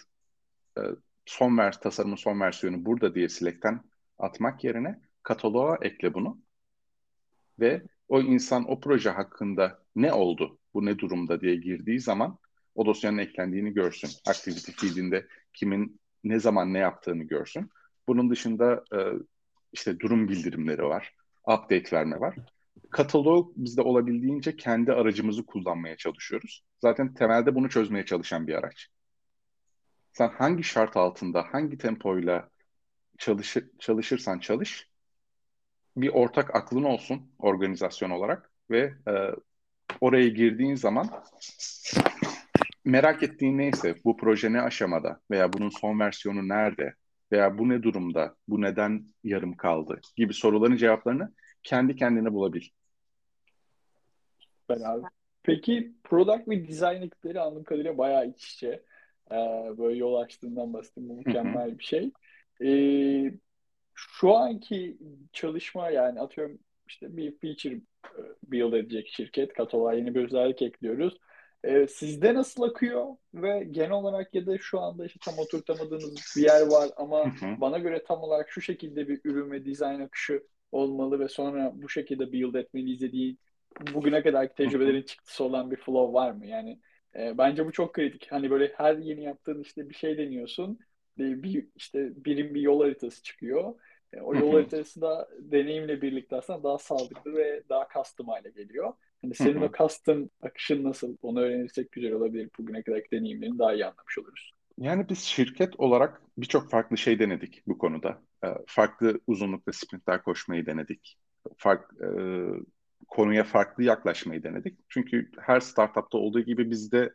e, 0.78 0.82
son 1.26 1.58
vers 1.58 1.80
tasarımın 1.80 2.16
son 2.16 2.40
versiyonu 2.40 2.86
burada 2.86 3.14
diye 3.14 3.28
Slack'ten 3.28 3.80
atmak 4.18 4.64
yerine 4.64 5.00
kataloğa 5.22 5.78
ekle 5.82 6.14
bunu. 6.14 6.42
Ve 7.60 7.82
o 8.08 8.20
insan 8.20 8.70
o 8.70 8.80
proje 8.80 9.10
hakkında 9.10 9.78
ne 9.96 10.12
oldu, 10.12 10.58
bu 10.74 10.84
ne 10.84 10.98
durumda 10.98 11.40
diye 11.40 11.56
girdiği 11.56 12.00
zaman 12.00 12.38
o 12.74 12.86
dosyanın 12.86 13.18
eklendiğini 13.18 13.74
görsün. 13.74 14.10
Activity 14.26 14.72
feed'inde 14.72 15.26
kimin 15.52 16.00
ne 16.24 16.40
zaman 16.40 16.74
ne 16.74 16.78
yaptığını 16.78 17.22
görsün. 17.22 17.70
Bunun 18.08 18.30
dışında 18.30 18.84
e, 18.92 18.98
işte 19.72 20.00
durum 20.00 20.28
bildirimleri 20.28 20.82
var 20.82 21.14
update 21.46 21.96
verme 21.96 22.20
var. 22.20 22.36
Katalog 22.90 23.52
bizde 23.56 23.82
olabildiğince 23.82 24.56
kendi 24.56 24.92
aracımızı 24.92 25.46
kullanmaya 25.46 25.96
çalışıyoruz. 25.96 26.64
Zaten 26.80 27.14
temelde 27.14 27.54
bunu 27.54 27.68
çözmeye 27.68 28.04
çalışan 28.04 28.46
bir 28.46 28.54
araç. 28.54 28.88
Sen 30.12 30.28
hangi 30.28 30.62
şart 30.62 30.96
altında, 30.96 31.42
hangi 31.52 31.78
tempoyla 31.78 32.50
çalışır, 33.18 33.70
çalışırsan 33.78 34.38
çalış, 34.38 34.88
bir 35.96 36.08
ortak 36.08 36.54
aklın 36.56 36.84
olsun 36.84 37.22
organizasyon 37.38 38.10
olarak 38.10 38.50
ve 38.70 38.94
e, 39.08 39.12
oraya 40.00 40.28
girdiğin 40.28 40.74
zaman 40.74 41.10
merak 42.84 43.22
ettiğin 43.22 43.58
neyse, 43.58 43.94
bu 44.04 44.16
proje 44.16 44.52
ne 44.52 44.60
aşamada 44.60 45.20
veya 45.30 45.52
bunun 45.52 45.68
son 45.68 46.00
versiyonu 46.00 46.48
nerede 46.48 46.94
veya 47.32 47.58
bu 47.58 47.68
ne 47.68 47.82
durumda, 47.82 48.36
bu 48.48 48.62
neden 48.62 49.04
yarım 49.24 49.56
kaldı 49.56 50.00
gibi 50.16 50.34
soruların 50.34 50.76
cevaplarını 50.76 51.32
kendi 51.62 51.96
kendine 51.96 52.32
bulabil. 52.32 52.68
Ben 54.68 54.80
abi. 54.80 55.02
Peki 55.42 55.92
product 56.04 56.48
ve 56.48 56.68
design 56.68 57.02
ekipleri 57.02 57.40
anladığım 57.40 57.64
kadarıyla 57.64 57.98
bayağı 57.98 58.28
iç 58.28 58.54
içe. 58.54 58.82
Ee, 59.30 59.36
böyle 59.78 59.98
yol 59.98 60.14
açtığından 60.14 60.72
bahsettim. 60.72 61.08
Bu 61.08 61.16
mükemmel 61.16 61.68
Hı-hı. 61.68 61.78
bir 61.78 61.84
şey. 61.84 62.10
Ee, 62.60 63.34
şu 63.94 64.34
anki 64.34 64.98
çalışma 65.32 65.90
yani 65.90 66.20
atıyorum 66.20 66.58
işte 66.88 67.16
bir 67.16 67.38
feature 67.38 67.74
e, 68.18 68.22
build 68.42 68.72
edecek 68.72 69.08
şirket. 69.08 69.52
Katova 69.52 69.94
yeni 69.94 70.14
bir 70.14 70.24
özellik 70.24 70.62
ekliyoruz. 70.62 71.18
Ee, 71.64 71.86
sizde 71.86 72.34
nasıl 72.34 72.62
akıyor 72.62 73.06
ve 73.34 73.64
genel 73.70 73.90
olarak 73.90 74.34
ya 74.34 74.46
da 74.46 74.58
şu 74.58 74.80
anda 74.80 75.06
işte 75.06 75.18
tam 75.24 75.38
oturtamadığınız 75.38 76.34
bir 76.36 76.42
yer 76.42 76.66
var 76.66 76.90
ama 76.96 77.24
hı 77.24 77.46
hı. 77.46 77.60
bana 77.60 77.78
göre 77.78 78.04
tam 78.04 78.22
olarak 78.22 78.50
şu 78.50 78.60
şekilde 78.60 79.08
bir 79.08 79.20
ürün 79.24 79.50
ve 79.50 79.64
dizayn 79.64 80.00
akışı 80.00 80.42
olmalı 80.72 81.20
ve 81.20 81.28
sonra 81.28 81.72
bu 81.74 81.88
şekilde 81.88 82.32
build 82.32 82.54
etmeliyiz 82.54 83.00
dediği 83.00 83.36
bugüne 83.94 84.22
kadar 84.22 84.54
tecrübelerin 84.54 85.02
çıktısı 85.02 85.44
olan 85.44 85.70
bir 85.70 85.76
flow 85.76 86.14
var 86.14 86.30
mı? 86.30 86.46
Yani 86.46 86.80
e, 87.16 87.38
bence 87.38 87.66
bu 87.66 87.72
çok 87.72 87.94
kritik. 87.94 88.32
Hani 88.32 88.50
böyle 88.50 88.72
her 88.76 88.96
yeni 88.96 89.22
yaptığın 89.22 89.62
işte 89.62 89.88
bir 89.88 89.94
şey 89.94 90.18
deniyorsun. 90.18 90.78
Bir, 91.18 91.42
bir 91.42 91.66
işte 91.76 92.24
birim 92.24 92.54
bir 92.54 92.60
yol 92.60 92.80
haritası 92.80 93.22
çıkıyor. 93.22 93.74
E, 94.12 94.20
o 94.20 94.34
yol 94.34 94.52
haritası 94.52 95.00
da 95.00 95.28
deneyimle 95.38 96.02
birlikte 96.02 96.36
aslında 96.36 96.62
daha 96.62 96.78
sağlıklı 96.78 97.34
ve 97.34 97.62
daha 97.68 97.88
custom 97.94 98.28
hale 98.28 98.50
geliyor. 98.50 98.92
Hani 99.22 99.34
senin 99.34 99.60
o 99.60 99.72
custom 99.72 100.30
akışın 100.42 100.84
nasıl? 100.84 101.16
Onu 101.22 101.40
öğrenirsek 101.40 101.92
güzel 101.92 102.12
olabilir. 102.12 102.50
Bugüne 102.58 102.82
kadarki 102.82 103.10
deneyimlerini 103.10 103.58
daha 103.58 103.74
iyi 103.74 103.86
anlamış 103.86 104.18
oluruz. 104.18 104.52
Yani 104.78 105.08
biz 105.08 105.18
şirket 105.18 105.80
olarak 105.80 106.22
birçok 106.38 106.70
farklı 106.70 106.98
şey 106.98 107.18
denedik 107.18 107.62
bu 107.66 107.78
konuda. 107.78 108.22
E, 108.44 108.48
farklı 108.66 109.20
uzunlukta 109.26 109.72
sprintler 109.72 110.22
koşmayı 110.22 110.66
denedik. 110.66 111.18
Fark, 111.56 111.90
e, 112.02 112.08
konuya 113.08 113.44
farklı 113.44 113.84
yaklaşmayı 113.84 114.42
denedik. 114.42 114.78
Çünkü 114.88 115.30
her 115.38 115.60
startupta 115.60 116.18
olduğu 116.18 116.40
gibi 116.40 116.70
biz 116.70 116.92
de 116.92 117.14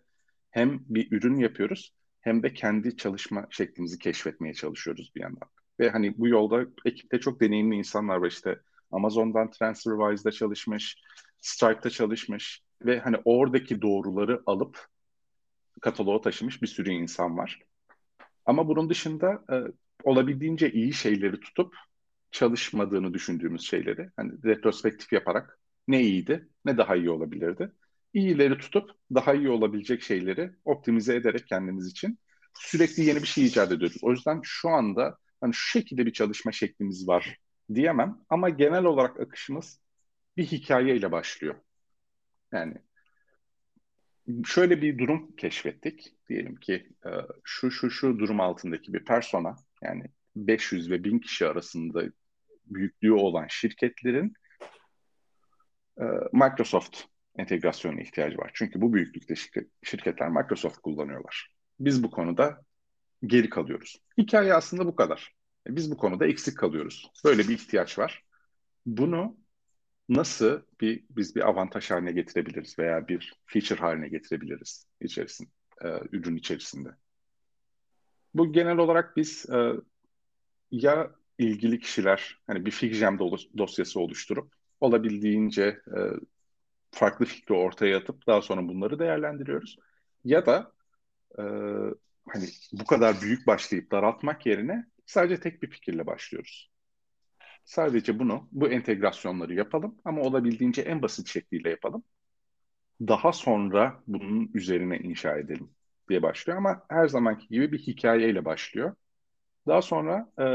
hem 0.51 0.79
bir 0.89 1.11
ürün 1.11 1.35
yapıyoruz 1.35 1.93
hem 2.21 2.43
de 2.43 2.53
kendi 2.53 2.97
çalışma 2.97 3.47
şeklimizi 3.49 3.99
keşfetmeye 3.99 4.53
çalışıyoruz 4.53 5.11
bir 5.15 5.21
yandan. 5.21 5.49
Ve 5.79 5.89
hani 5.89 6.17
bu 6.17 6.27
yolda 6.27 6.65
ekipte 6.85 7.19
çok 7.19 7.41
deneyimli 7.41 7.75
insanlar 7.75 8.15
var 8.17 8.27
işte 8.27 8.59
Amazon'dan 8.91 9.51
TransferWise'da 9.51 10.31
çalışmış, 10.31 11.01
Stripe'da 11.41 11.89
çalışmış 11.89 12.61
ve 12.85 12.99
hani 12.99 13.17
oradaki 13.25 13.81
doğruları 13.81 14.43
alıp 14.45 14.87
kataloğa 15.81 16.21
taşımış 16.21 16.61
bir 16.61 16.67
sürü 16.67 16.91
insan 16.91 17.37
var. 17.37 17.59
Ama 18.45 18.67
bunun 18.67 18.89
dışında 18.89 19.43
e, 19.51 19.55
olabildiğince 20.03 20.71
iyi 20.71 20.93
şeyleri 20.93 21.39
tutup 21.39 21.75
çalışmadığını 22.31 23.13
düşündüğümüz 23.13 23.61
şeyleri 23.61 24.09
hani 24.15 24.31
retrospektif 24.45 25.13
yaparak 25.13 25.59
ne 25.87 26.01
iyiydi 26.01 26.49
ne 26.65 26.77
daha 26.77 26.95
iyi 26.95 27.09
olabilirdi. 27.09 27.71
İyileri 28.13 28.57
tutup 28.57 28.91
daha 29.15 29.33
iyi 29.33 29.49
olabilecek 29.49 30.01
şeyleri 30.01 30.51
optimize 30.65 31.15
ederek 31.15 31.47
kendimiz 31.47 31.87
için 31.87 32.19
sürekli 32.53 33.03
yeni 33.03 33.21
bir 33.21 33.27
şey 33.27 33.45
icat 33.45 33.71
ediyoruz. 33.71 33.97
O 34.01 34.11
yüzden 34.11 34.41
şu 34.43 34.69
anda 34.69 35.17
hani 35.41 35.53
şu 35.53 35.69
şekilde 35.69 36.05
bir 36.05 36.13
çalışma 36.13 36.51
şeklimiz 36.51 37.07
var 37.07 37.37
diyemem 37.73 38.17
ama 38.29 38.49
genel 38.49 38.83
olarak 38.83 39.19
akışımız 39.19 39.79
bir 40.37 40.45
hikayeyle 40.45 41.11
başlıyor. 41.11 41.55
Yani 42.51 42.75
şöyle 44.45 44.81
bir 44.81 44.97
durum 44.97 45.35
keşfettik. 45.35 46.15
Diyelim 46.29 46.55
ki 46.55 46.87
e, 47.05 47.09
şu 47.43 47.71
şu 47.71 47.91
şu 47.91 48.19
durum 48.19 48.39
altındaki 48.39 48.93
bir 48.93 49.05
persona 49.05 49.55
yani 49.83 50.03
500 50.35 50.91
ve 50.91 51.03
1000 51.03 51.19
kişi 51.19 51.47
arasında 51.47 52.03
büyüklüğü 52.65 53.13
olan 53.13 53.47
şirketlerin 53.49 54.33
e, 56.01 56.03
Microsoft 56.33 57.03
entegrasyonu 57.39 58.01
ihtiyacı 58.01 58.37
var. 58.37 58.51
Çünkü 58.53 58.81
bu 58.81 58.93
büyüklükte 58.93 59.35
şirketler 59.83 60.29
Microsoft 60.29 60.77
kullanıyorlar. 60.77 61.53
Biz 61.79 62.03
bu 62.03 62.11
konuda 62.11 62.61
geri 63.25 63.49
kalıyoruz. 63.49 64.01
Hikaye 64.17 64.53
aslında 64.53 64.85
bu 64.85 64.95
kadar. 64.95 65.33
E, 65.67 65.75
biz 65.75 65.91
bu 65.91 65.97
konuda 65.97 66.27
eksik 66.27 66.57
kalıyoruz. 66.57 67.11
Böyle 67.25 67.43
bir 67.43 67.53
ihtiyaç 67.53 67.99
var. 67.99 68.23
Bunu 68.85 69.37
nasıl 70.09 70.61
bir 70.81 71.03
biz 71.09 71.35
bir 71.35 71.47
avantaj 71.47 71.91
haline 71.91 72.11
getirebiliriz 72.11 72.79
veya 72.79 73.07
bir 73.07 73.33
feature 73.45 73.79
haline 73.79 74.09
getirebiliriz 74.09 74.87
içerisinde, 75.01 75.49
e, 75.83 75.87
ürün 76.11 76.35
içerisinde. 76.35 76.89
Bu 78.33 78.53
genel 78.53 78.77
olarak 78.77 79.17
biz 79.17 79.45
e, 79.49 79.73
ya 80.71 81.11
ilgili 81.37 81.79
kişiler 81.79 82.39
hani 82.47 82.65
bir 82.65 82.71
FigJam 82.71 83.19
dosyası 83.57 83.99
oluşturup 83.99 84.53
olabildiğince 84.81 85.63
e, 85.63 85.99
farklı 86.91 87.25
fikri 87.25 87.55
ortaya 87.55 87.97
atıp 87.97 88.27
daha 88.27 88.41
sonra 88.41 88.67
bunları 88.67 88.99
değerlendiriyoruz. 88.99 89.77
Ya 90.23 90.45
da 90.45 90.71
e, 91.39 91.43
hani 92.27 92.45
bu 92.73 92.85
kadar 92.85 93.21
büyük 93.21 93.47
başlayıp 93.47 93.91
daraltmak 93.91 94.45
yerine 94.45 94.85
sadece 95.05 95.39
tek 95.39 95.63
bir 95.63 95.69
fikirle 95.69 96.05
başlıyoruz. 96.05 96.71
Sadece 97.65 98.19
bunu, 98.19 98.47
bu 98.51 98.69
entegrasyonları 98.69 99.53
yapalım 99.53 99.97
ama 100.05 100.21
olabildiğince 100.21 100.81
en 100.81 101.01
basit 101.01 101.27
şekliyle 101.27 101.69
yapalım. 101.69 102.03
Daha 103.01 103.33
sonra 103.33 104.03
bunun 104.07 104.51
üzerine 104.53 104.97
inşa 104.97 105.37
edelim 105.37 105.69
diye 106.09 106.23
başlıyor 106.23 106.57
ama 106.57 106.85
her 106.89 107.07
zamanki 107.07 107.47
gibi 107.47 107.71
bir 107.71 107.79
hikayeyle 107.79 108.45
başlıyor. 108.45 108.95
Daha 109.67 109.81
sonra 109.81 110.31
e, 110.39 110.45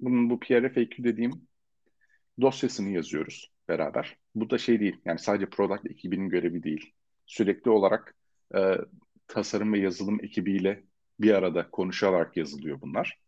bunun 0.00 0.30
bu 0.30 0.40
PRFAQ 0.40 1.04
dediğim 1.04 1.48
dosyasını 2.40 2.90
yazıyoruz 2.90 3.52
beraber. 3.68 4.16
Bu 4.34 4.50
da 4.50 4.58
şey 4.58 4.80
değil, 4.80 4.96
yani 5.04 5.18
sadece 5.18 5.46
product 5.46 5.86
ekibinin 5.90 6.28
görevi 6.28 6.62
değil. 6.62 6.92
Sürekli 7.26 7.70
olarak 7.70 8.14
e, 8.54 8.74
tasarım 9.28 9.72
ve 9.72 9.78
yazılım 9.78 10.24
ekibiyle 10.24 10.84
bir 11.20 11.34
arada 11.34 11.70
konuşarak 11.70 12.36
yazılıyor 12.36 12.80
bunlar. 12.80 13.18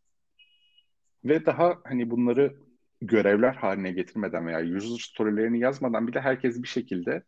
Ve 1.25 1.47
daha 1.47 1.79
hani 1.85 2.11
bunları 2.11 2.57
görevler 3.01 3.55
haline 3.55 3.93
getirmeden 3.93 4.47
veya 4.47 4.77
user 4.77 4.99
story'lerini 4.99 5.61
yazmadan 5.61 6.09
bile 6.09 6.21
herkes 6.21 6.63
bir 6.63 6.69
şekilde 6.69 7.23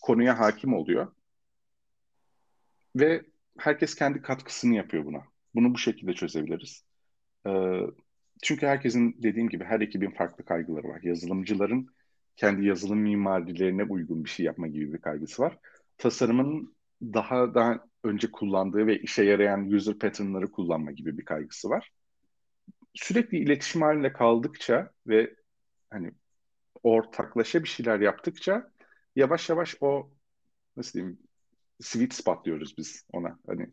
konuya 0.00 0.38
hakim 0.38 0.74
oluyor. 0.74 1.12
Ve 2.96 3.22
herkes 3.58 3.94
kendi 3.94 4.22
katkısını 4.22 4.74
yapıyor 4.74 5.04
buna. 5.04 5.22
Bunu 5.54 5.74
bu 5.74 5.78
şekilde 5.78 6.12
çözebiliriz. 6.12 6.84
Ee, 7.46 7.80
çünkü 8.42 8.66
herkesin 8.66 9.16
dediğim 9.22 9.48
gibi 9.48 9.64
her 9.64 9.80
ekibin 9.80 10.10
farklı 10.10 10.44
kaygıları 10.44 10.88
var. 10.88 11.00
Yazılımcıların 11.02 11.86
kendi 12.36 12.66
yazılım 12.66 12.98
mimarilerine 12.98 13.84
uygun 13.84 14.24
bir 14.24 14.30
şey 14.30 14.46
yapma 14.46 14.68
gibi 14.68 14.92
bir 14.92 14.98
kaygısı 14.98 15.42
var. 15.42 15.58
Tasarımın 15.98 16.76
daha 17.02 17.54
daha 17.54 17.86
önce 18.04 18.30
kullandığı 18.30 18.86
ve 18.86 18.98
işe 18.98 19.24
yarayan 19.24 19.70
user 19.70 19.98
pattern'ları 19.98 20.50
kullanma 20.50 20.92
gibi 20.92 21.18
bir 21.18 21.24
kaygısı 21.24 21.68
var 21.70 21.92
sürekli 22.94 23.38
iletişim 23.38 23.82
halinde 23.82 24.12
kaldıkça 24.12 24.90
ve 25.06 25.34
hani 25.90 26.12
ortaklaşa 26.82 27.62
bir 27.62 27.68
şeyler 27.68 28.00
yaptıkça 28.00 28.72
yavaş 29.16 29.48
yavaş 29.48 29.76
o 29.80 30.10
nasıl 30.76 30.92
diyeyim 30.92 31.18
sweet 31.80 32.14
spot 32.14 32.44
diyoruz 32.44 32.74
biz 32.78 33.06
ona. 33.12 33.38
Hani 33.46 33.72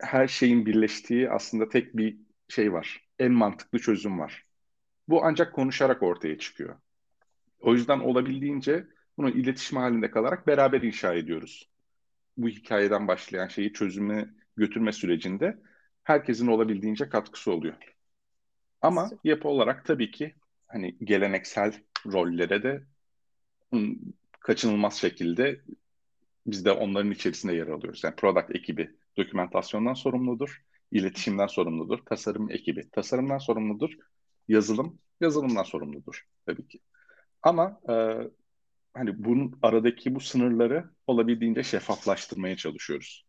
her 0.00 0.28
şeyin 0.28 0.66
birleştiği 0.66 1.30
aslında 1.30 1.68
tek 1.68 1.96
bir 1.96 2.18
şey 2.48 2.72
var. 2.72 3.08
En 3.18 3.32
mantıklı 3.32 3.78
çözüm 3.78 4.18
var. 4.18 4.46
Bu 5.08 5.24
ancak 5.24 5.54
konuşarak 5.54 6.02
ortaya 6.02 6.38
çıkıyor. 6.38 6.76
O 7.60 7.74
yüzden 7.74 8.00
olabildiğince 8.00 8.86
bunu 9.18 9.30
iletişim 9.30 9.78
halinde 9.78 10.10
kalarak 10.10 10.46
beraber 10.46 10.82
inşa 10.82 11.14
ediyoruz. 11.14 11.70
Bu 12.36 12.48
hikayeden 12.48 13.08
başlayan 13.08 13.48
şeyi 13.48 13.72
çözüme 13.72 14.28
götürme 14.56 14.92
sürecinde 14.92 15.58
herkesin 16.02 16.46
olabildiğince 16.46 17.08
katkısı 17.08 17.52
oluyor. 17.52 17.74
Ama 18.82 19.10
yapı 19.24 19.48
olarak 19.48 19.84
tabii 19.84 20.10
ki 20.10 20.34
hani 20.66 20.98
geleneksel 20.98 21.74
rollere 22.06 22.62
de 22.62 22.82
kaçınılmaz 24.40 24.94
şekilde 24.94 25.60
biz 26.46 26.64
de 26.64 26.72
onların 26.72 27.10
içerisinde 27.10 27.54
yer 27.54 27.66
alıyoruz. 27.66 28.04
Yani 28.04 28.16
product 28.16 28.56
ekibi 28.56 28.90
dokümantasyondan 29.16 29.94
sorumludur, 29.94 30.62
iletişimden 30.92 31.46
sorumludur, 31.46 31.98
tasarım 32.06 32.50
ekibi 32.50 32.90
tasarımdan 32.90 33.38
sorumludur, 33.38 33.90
yazılım 34.48 34.98
yazılımdan 35.20 35.62
sorumludur 35.62 36.26
tabii 36.46 36.68
ki. 36.68 36.80
Ama 37.42 37.80
e, 37.88 37.94
hani 38.94 39.24
bunun 39.24 39.58
aradaki 39.62 40.14
bu 40.14 40.20
sınırları 40.20 40.90
olabildiğince 41.06 41.62
şeffaflaştırmaya 41.62 42.56
çalışıyoruz. 42.56 43.28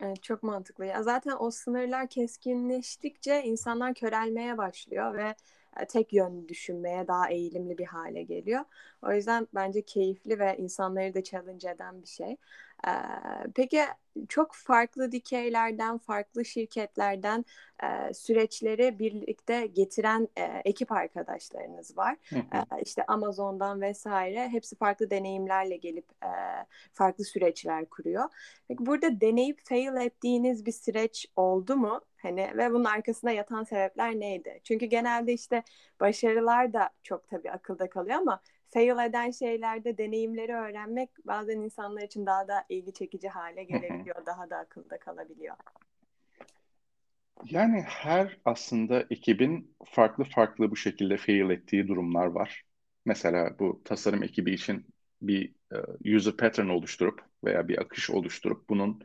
Evet, 0.00 0.22
çok 0.22 0.42
mantıklı. 0.42 0.84
Ya 0.86 1.02
zaten 1.02 1.36
o 1.38 1.50
sınırlar 1.50 2.08
keskinleştikçe 2.08 3.42
insanlar 3.42 3.94
körelmeye 3.94 4.58
başlıyor 4.58 5.14
ve 5.14 5.34
e, 5.80 5.86
tek 5.86 6.12
yönlü 6.12 6.48
düşünmeye 6.48 7.08
daha 7.08 7.30
eğilimli 7.30 7.78
bir 7.78 7.86
hale 7.86 8.22
geliyor. 8.22 8.64
O 9.02 9.12
yüzden 9.12 9.48
bence 9.54 9.82
keyifli 9.82 10.38
ve 10.38 10.56
insanları 10.58 11.14
da 11.14 11.22
challenge 11.22 11.70
eden 11.70 12.02
bir 12.02 12.06
şey. 12.06 12.36
Ee, 12.88 12.90
peki 13.54 13.82
çok 14.28 14.54
farklı 14.54 15.12
dikeylerden, 15.12 15.98
farklı 15.98 16.44
şirketlerden 16.44 17.44
e, 17.82 18.14
süreçleri 18.14 18.98
birlikte 18.98 19.66
getiren 19.66 20.28
e, 20.36 20.42
ekip 20.64 20.92
arkadaşlarınız 20.92 21.96
var. 21.96 22.16
Hı 22.32 22.38
E, 22.54 22.82
işte 22.82 23.04
Amazon'dan 23.06 23.80
vesaire 23.80 24.48
hepsi 24.48 24.76
farklı 24.76 25.10
deneyimlerle 25.10 25.76
gelip 25.76 26.06
e, 26.24 26.28
farklı 26.92 27.24
süreçler 27.24 27.86
kuruyor. 27.90 28.24
Peki 28.68 28.86
burada 28.86 29.20
deneyip 29.20 29.60
fail 29.64 29.96
ettiğiniz 30.06 30.66
bir 30.66 30.72
süreç 30.72 31.26
oldu 31.36 31.76
mu? 31.76 32.00
Hani 32.16 32.52
ve 32.56 32.70
bunun 32.72 32.84
arkasında 32.84 33.30
yatan 33.30 33.64
sebepler 33.64 34.20
neydi? 34.20 34.60
Çünkü 34.64 34.86
genelde 34.86 35.32
işte 35.32 35.62
başarılar 36.00 36.72
da 36.72 36.90
çok 37.02 37.28
tabii 37.28 37.50
akılda 37.50 37.90
kalıyor 37.90 38.16
ama 38.18 38.40
fail 38.74 39.08
eden 39.08 39.30
şeylerde 39.30 39.98
deneyimleri 39.98 40.52
öğrenmek 40.52 41.10
bazen 41.24 41.60
insanlar 41.60 42.02
için 42.02 42.26
daha 42.26 42.48
da 42.48 42.64
ilgi 42.68 42.92
çekici 42.92 43.28
hale 43.28 43.64
gelebiliyor, 43.64 44.26
daha 44.26 44.50
da 44.50 44.56
akılda 44.56 44.98
kalabiliyor. 44.98 45.56
Yani 47.44 47.80
her 47.86 48.38
aslında 48.44 49.04
ekibin 49.10 49.76
farklı 49.84 50.24
farklı 50.24 50.70
bu 50.70 50.76
şekilde 50.76 51.16
fail 51.16 51.50
ettiği 51.50 51.88
durumlar 51.88 52.26
var. 52.26 52.62
Mesela 53.04 53.58
bu 53.58 53.82
tasarım 53.84 54.22
ekibi 54.22 54.54
için 54.54 54.86
bir 55.22 55.54
e, 56.04 56.16
user 56.16 56.36
pattern 56.36 56.68
oluşturup 56.68 57.20
veya 57.44 57.68
bir 57.68 57.78
akış 57.78 58.10
oluşturup 58.10 58.68
bunun 58.68 59.02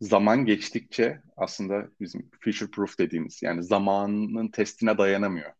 zaman 0.00 0.46
geçtikçe 0.46 1.22
aslında 1.36 1.88
bizim 2.00 2.30
future 2.40 2.70
proof 2.70 2.98
dediğimiz 2.98 3.42
yani 3.42 3.62
zamanın 3.62 4.48
testine 4.48 4.98
dayanamıyor. 4.98 5.52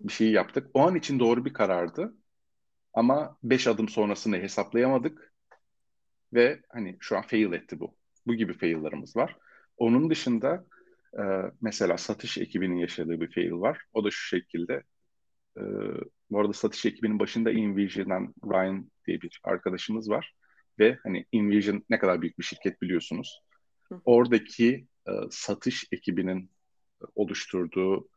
Bir 0.00 0.12
şeyi 0.12 0.32
yaptık. 0.32 0.70
O 0.74 0.80
an 0.80 0.94
için 0.94 1.18
doğru 1.18 1.44
bir 1.44 1.52
karardı. 1.52 2.14
Ama 2.96 3.38
5 3.42 3.66
adım 3.66 3.88
sonrasını 3.88 4.36
hesaplayamadık 4.36 5.32
ve 6.32 6.60
hani 6.68 6.96
şu 7.00 7.16
an 7.16 7.22
fail 7.22 7.52
etti 7.52 7.80
bu. 7.80 7.96
Bu 8.26 8.34
gibi 8.34 8.52
fail'larımız 8.52 9.16
var. 9.16 9.36
Onun 9.76 10.10
dışında 10.10 10.66
e, 11.18 11.22
mesela 11.60 11.98
satış 11.98 12.38
ekibinin 12.38 12.76
yaşadığı 12.76 13.20
bir 13.20 13.32
fail 13.32 13.52
var. 13.52 13.80
O 13.92 14.04
da 14.04 14.10
şu 14.10 14.26
şekilde. 14.26 14.82
E, 15.58 15.62
bu 16.30 16.40
arada 16.40 16.52
satış 16.52 16.86
ekibinin 16.86 17.18
başında 17.18 17.50
InVision'dan 17.50 18.34
Ryan 18.44 18.90
diye 19.06 19.20
bir 19.20 19.40
arkadaşımız 19.44 20.10
var. 20.10 20.34
Ve 20.78 20.98
hani 21.02 21.26
InVision 21.32 21.84
ne 21.90 21.98
kadar 21.98 22.22
büyük 22.22 22.38
bir 22.38 22.44
şirket 22.44 22.82
biliyorsunuz. 22.82 23.40
Oradaki 24.04 24.86
e, 25.08 25.12
satış 25.30 25.84
ekibinin 25.92 26.50
oluşturduğu 27.14 28.08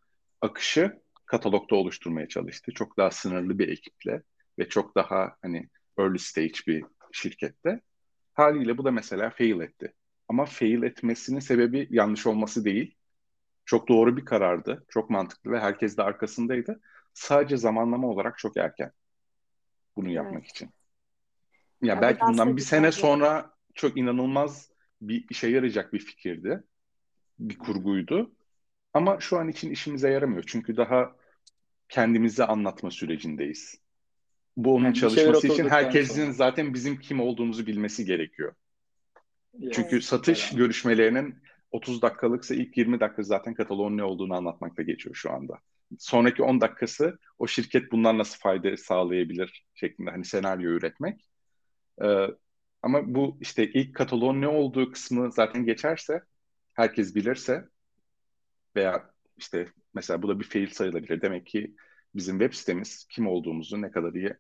akışı 0.42 1.02
katalogda 1.26 1.76
oluşturmaya 1.76 2.28
çalıştı. 2.28 2.72
Çok 2.76 2.98
daha 2.98 3.12
sınırlı 3.12 3.60
bir 3.60 3.68
ekiple 3.68 4.24
ve 4.60 4.70
çok 4.70 4.96
daha 4.96 5.36
hani 5.42 5.70
early 6.00 6.20
stage 6.20 6.54
bir 6.68 6.86
şirkette. 7.12 7.82
Haliyle 8.34 8.78
bu 8.78 8.86
da 8.86 8.92
mesela 8.92 9.30
fail 9.30 9.62
etti. 9.62 9.94
Ama 10.28 10.46
fail 10.46 10.84
etmesinin 10.84 11.40
sebebi 11.40 11.88
yanlış 11.90 12.28
olması 12.28 12.66
değil. 12.66 12.96
Çok 13.66 13.88
doğru 13.88 14.18
bir 14.18 14.26
karardı. 14.26 14.86
Çok 14.90 15.10
mantıklı 15.10 15.52
ve 15.52 15.60
herkes 15.60 15.98
de 15.98 16.04
arkasındaydı. 16.04 16.82
Sadece 17.14 17.58
zamanlama 17.58 18.08
olarak 18.08 18.38
çok 18.38 18.58
erken 18.58 18.92
bunu 19.96 20.10
yapmak 20.10 20.44
evet. 20.44 20.50
için. 20.50 20.70
Ya, 21.82 21.96
ya 21.96 22.02
belki 22.02 22.22
bundan 22.22 22.58
bir 22.58 22.62
sene 22.62 22.92
sonra 22.92 23.54
çok 23.76 23.98
inanılmaz 23.98 24.72
bir 25.02 25.26
işe 25.30 25.48
yarayacak 25.48 25.94
bir 25.94 26.00
fikirdi. 26.00 26.64
Bir 27.40 27.58
kurguydu. 27.58 28.36
Ama 28.94 29.20
şu 29.20 29.38
an 29.38 29.48
için 29.48 29.72
işimize 29.72 30.12
yaramıyor. 30.12 30.44
Çünkü 30.48 30.78
daha 30.78 31.16
kendimizi 31.90 32.44
anlatma 32.44 32.92
sürecindeyiz 32.92 33.82
bu 34.64 34.76
onun 34.76 34.86
yani 34.86 34.96
çalışması 34.96 35.48
için 35.48 35.70
herkesin 35.70 36.32
zaten 36.32 36.74
bizim 36.74 37.00
kim 37.00 37.20
olduğumuzu 37.20 37.68
bilmesi 37.68 38.06
gerekiyor. 38.06 38.54
Yes. 39.60 39.74
Çünkü 39.76 40.02
satış 40.02 40.52
yani. 40.52 40.58
görüşmelerinin 40.58 41.36
30 41.72 42.02
dakikalıksa 42.02 42.56
ilk 42.56 42.78
20 42.78 43.00
dakika 43.00 43.24
zaten 43.24 43.54
kataloğun 43.54 43.98
ne 43.98 44.04
olduğunu 44.04 44.36
anlatmakla 44.36 44.84
geçiyor 44.84 45.16
şu 45.16 45.32
anda. 45.32 45.60
Sonraki 46.00 46.44
10 46.44 46.62
dakikası 46.62 47.20
o 47.40 47.48
şirket 47.48 47.92
bundan 47.92 48.18
nasıl 48.18 48.40
fayda 48.40 48.78
sağlayabilir 48.78 49.66
şeklinde 49.76 50.12
hani 50.12 50.26
senaryo 50.26 50.72
üretmek. 50.72 51.30
Ee, 52.04 52.28
ama 52.82 53.16
bu 53.16 53.38
işte 53.42 53.72
ilk 53.72 53.96
kataloğun 53.96 54.42
ne 54.42 54.48
olduğu 54.48 54.92
kısmı 54.92 55.32
zaten 55.32 55.66
geçerse, 55.66 56.22
herkes 56.74 57.16
bilirse 57.16 57.66
veya 58.76 59.12
işte 59.38 59.68
mesela 59.94 60.22
bu 60.22 60.28
da 60.28 60.40
bir 60.40 60.46
fail 60.46 60.70
sayılabilir. 60.70 61.22
Demek 61.22 61.46
ki 61.46 61.76
bizim 62.16 62.40
web 62.40 62.54
sitemiz 62.54 63.08
kim 63.10 63.28
olduğumuzu 63.28 63.82
ne 63.82 63.92
kadar 63.92 64.14
iyi 64.14 64.34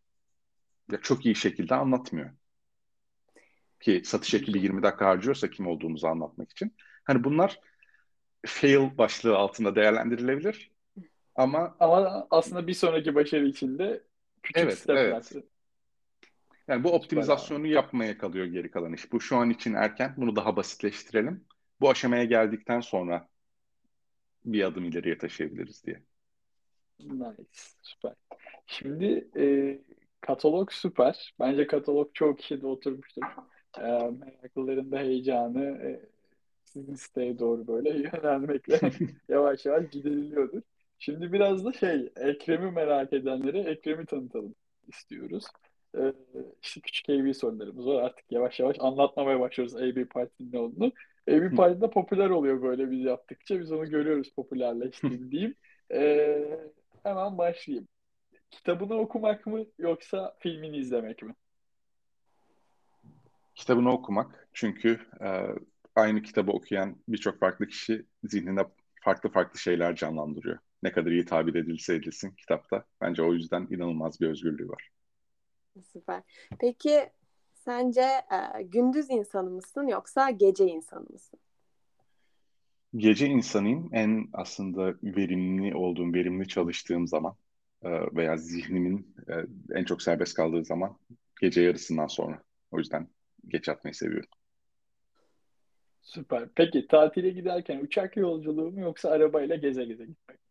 ya 0.91 1.01
çok 1.01 1.25
iyi 1.25 1.35
şekilde 1.35 1.75
anlatmıyor. 1.75 2.29
Ki 3.79 4.01
satış 4.05 4.33
ekibi 4.33 4.59
20 4.59 4.83
dakika 4.83 5.05
harcıyorsa 5.05 5.49
kim 5.49 5.67
olduğumuzu 5.67 6.07
anlatmak 6.07 6.51
için. 6.51 6.75
Hani 7.03 7.23
bunlar 7.23 7.59
fail 8.45 8.97
başlığı 8.97 9.37
altında 9.37 9.75
değerlendirilebilir. 9.75 10.71
Ama 11.35 11.75
ama 11.79 12.27
aslında 12.31 12.67
bir 12.67 12.73
sonraki 12.73 13.15
başarı 13.15 13.47
içinde 13.47 14.03
küçük 14.43 14.63
evet, 14.63 14.77
stepler. 14.77 15.05
Evet. 15.05 15.33
Yani 16.67 16.83
bu 16.83 16.91
optimizasyonu 16.91 17.67
yapmaya 17.67 18.17
kalıyor 18.17 18.45
geri 18.45 18.71
kalan 18.71 18.93
iş. 18.93 19.11
Bu 19.11 19.21
şu 19.21 19.37
an 19.37 19.49
için 19.49 19.73
erken. 19.73 20.13
Bunu 20.17 20.35
daha 20.35 20.55
basitleştirelim. 20.55 21.45
Bu 21.81 21.89
aşamaya 21.89 22.23
geldikten 22.23 22.79
sonra 22.79 23.27
bir 24.45 24.63
adım 24.63 24.85
ileriye 24.85 25.17
taşıyabiliriz 25.17 25.85
diye. 25.85 26.03
Nice. 26.99 27.43
Süper. 27.81 28.13
Şimdi 28.67 29.29
e, 29.37 29.43
katalog 30.21 30.71
süper. 30.71 31.33
Bence 31.39 31.67
katalog 31.67 32.09
çok 32.13 32.39
kişide 32.39 32.67
oturmuştur. 32.67 33.21
E, 33.77 33.81
meraklıların 34.11 34.91
da 34.91 34.99
heyecanı 34.99 35.65
e, 35.65 36.09
sizin 36.65 36.95
siteye 36.95 37.39
doğru 37.39 37.67
böyle 37.67 37.89
yönelmekle 38.13 38.79
yavaş 39.29 39.65
yavaş 39.65 39.89
gideriliyordur. 39.89 40.61
Şimdi 40.99 41.33
biraz 41.33 41.65
da 41.65 41.73
şey, 41.73 42.11
Ekrem'i 42.15 42.71
merak 42.71 43.13
edenlere 43.13 43.59
Ekrem'i 43.59 44.05
tanıtalım 44.05 44.55
istiyoruz. 44.87 45.45
Ee, 45.97 46.13
işte 46.61 46.81
küçük 46.81 47.09
AB 47.09 47.33
sorularımız 47.33 47.85
var. 47.87 48.03
Artık 48.03 48.31
yavaş 48.31 48.59
yavaş 48.59 48.75
anlatmamaya 48.79 49.39
başlıyoruz 49.39 49.75
AB 49.75 50.05
Parti'nin 50.05 50.51
ne 50.51 50.59
olduğunu. 50.59 50.91
AB 51.29 51.55
Parti 51.55 51.81
de 51.81 51.89
popüler 51.89 52.29
oluyor 52.29 52.61
böyle 52.61 52.91
biz 52.91 53.01
yaptıkça. 53.01 53.59
Biz 53.59 53.71
onu 53.71 53.89
görüyoruz 53.89 54.31
popülerleştiğini 54.35 55.31
diyeyim. 55.31 55.55
Ee, 55.91 56.59
hemen 57.03 57.37
başlayayım. 57.37 57.87
Kitabını 58.51 58.93
okumak 58.93 59.45
mı 59.47 59.65
yoksa 59.77 60.35
filmini 60.39 60.77
izlemek 60.77 61.23
mi? 61.23 61.35
Kitabını 63.55 63.91
okumak. 63.91 64.49
Çünkü 64.53 64.99
e, 65.21 65.45
aynı 65.95 66.21
kitabı 66.21 66.51
okuyan 66.51 66.95
birçok 67.07 67.39
farklı 67.39 67.67
kişi 67.67 68.05
zihninde 68.23 68.61
farklı 69.01 69.31
farklı 69.31 69.59
şeyler 69.59 69.95
canlandırıyor. 69.95 70.57
Ne 70.83 70.91
kadar 70.91 71.11
iyi 71.11 71.25
tabir 71.25 71.55
edilse 71.55 71.95
edilsin 71.95 72.31
kitapta. 72.31 72.85
Bence 73.01 73.23
o 73.23 73.33
yüzden 73.33 73.67
inanılmaz 73.69 74.21
bir 74.21 74.29
özgürlüğü 74.29 74.69
var. 74.69 74.89
Süper. 75.83 76.23
Peki 76.59 77.09
sence 77.53 78.01
e, 78.01 78.63
gündüz 78.63 79.09
insanı 79.09 79.49
mısın 79.49 79.87
yoksa 79.87 80.29
gece 80.29 80.65
insanı 80.65 81.05
mısın? 81.09 81.39
Gece 82.95 83.27
insanıyım. 83.27 83.89
En 83.93 84.27
aslında 84.33 84.95
verimli 85.03 85.75
olduğum, 85.75 86.13
verimli 86.13 86.47
çalıştığım 86.47 87.07
zaman 87.07 87.35
veya 87.83 88.37
zihnimin 88.37 89.15
e, 89.29 89.33
en 89.79 89.83
çok 89.83 90.01
serbest 90.01 90.33
kaldığı 90.33 90.65
zaman 90.65 90.97
gece 91.41 91.61
yarısından 91.61 92.07
sonra. 92.07 92.43
O 92.71 92.77
yüzden 92.77 93.07
geç 93.47 93.67
yatmayı 93.67 93.93
seviyorum. 93.93 94.29
Süper. 96.01 96.49
Peki 96.55 96.87
tatile 96.87 97.29
giderken 97.29 97.79
uçak 97.79 98.17
yolculuğu 98.17 98.71
mu 98.71 98.79
yoksa 98.81 99.09
arabayla 99.09 99.55
geze 99.55 99.85
geze 99.85 100.05
gitmek 100.05 100.37
mi? 100.37 100.43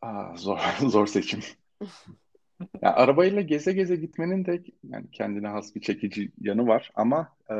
Aa, 0.00 0.36
zor 0.36 0.58
zor 0.88 1.06
seçim. 1.06 1.40
ya, 2.82 2.94
arabayla 2.94 3.40
geze 3.40 3.72
geze 3.72 3.96
gitmenin 3.96 4.44
de 4.44 4.64
yani 4.82 5.10
kendine 5.10 5.48
has 5.48 5.74
bir 5.74 5.80
çekici 5.80 6.32
yanı 6.40 6.66
var 6.66 6.90
ama 6.94 7.36
e, 7.50 7.54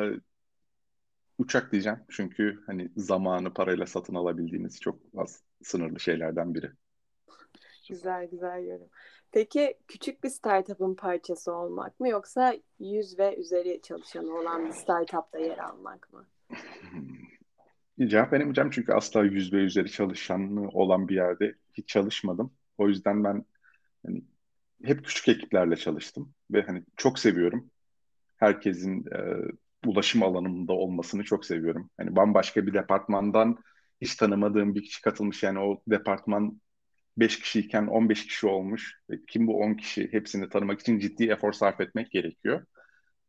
uçak 1.39 1.73
diyeceğim 1.73 1.99
çünkü 2.11 2.63
hani 2.67 2.91
zamanı 2.97 3.55
parayla 3.55 3.87
satın 3.87 4.15
alabildiğiniz 4.15 4.81
çok 4.81 4.99
az 5.17 5.43
sınırlı 5.63 6.01
şeylerden 6.01 6.55
biri. 6.55 6.71
Güzel 7.89 8.29
güzel 8.31 8.65
yorum. 8.65 8.89
Peki 9.33 9.79
küçük 9.89 10.25
bir 10.25 10.29
startup'ın 10.29 10.95
parçası 10.95 11.53
olmak 11.53 12.01
mı 12.01 12.09
yoksa 12.09 12.55
yüz 12.79 13.19
ve 13.19 13.37
üzeri 13.37 13.81
çalışanı 13.83 14.39
olan 14.39 14.67
bir 14.67 14.73
startup'ta 14.73 15.39
yer 15.39 15.59
almak 15.59 16.13
mı? 16.13 16.27
Bir 17.99 18.09
cevap 18.09 18.33
veremeyeceğim 18.33 18.71
çünkü 18.71 18.93
asla 18.93 19.25
yüz 19.25 19.53
ve 19.53 19.57
üzeri 19.57 19.91
çalışanı 19.91 20.69
olan 20.69 21.09
bir 21.09 21.15
yerde 21.15 21.55
hiç 21.75 21.89
çalışmadım. 21.89 22.53
O 22.79 22.89
yüzden 22.89 23.25
ben 23.25 23.45
hani, 24.07 24.25
hep 24.85 25.05
küçük 25.05 25.29
ekiplerle 25.29 25.77
çalıştım 25.77 26.35
ve 26.51 26.63
hani 26.63 26.85
çok 26.97 27.19
seviyorum. 27.19 27.71
Herkesin 28.37 29.05
e, 29.07 29.19
ulaşım 29.87 30.23
alanımda 30.23 30.73
olmasını 30.73 31.25
çok 31.25 31.45
seviyorum. 31.45 31.91
Hani 31.97 32.17
bambaşka 32.17 32.67
bir 32.67 32.75
departmandan 32.75 33.59
hiç 34.01 34.17
tanımadığım 34.17 34.75
bir 34.75 34.83
kişi 34.83 35.03
katılmış 35.03 35.43
yani 35.43 35.59
o 35.59 35.83
departman 35.89 36.61
5 37.17 37.41
kişiyken 37.41 37.87
15 37.87 38.27
kişi 38.27 38.47
olmuş. 38.47 39.01
Kim 39.29 39.47
bu 39.47 39.61
10 39.61 39.75
kişi? 39.75 40.13
Hepsini 40.13 40.49
tanımak 40.49 40.81
için 40.81 40.99
ciddi 40.99 41.25
efor 41.31 41.53
sarf 41.53 41.81
etmek 41.81 42.11
gerekiyor. 42.11 42.67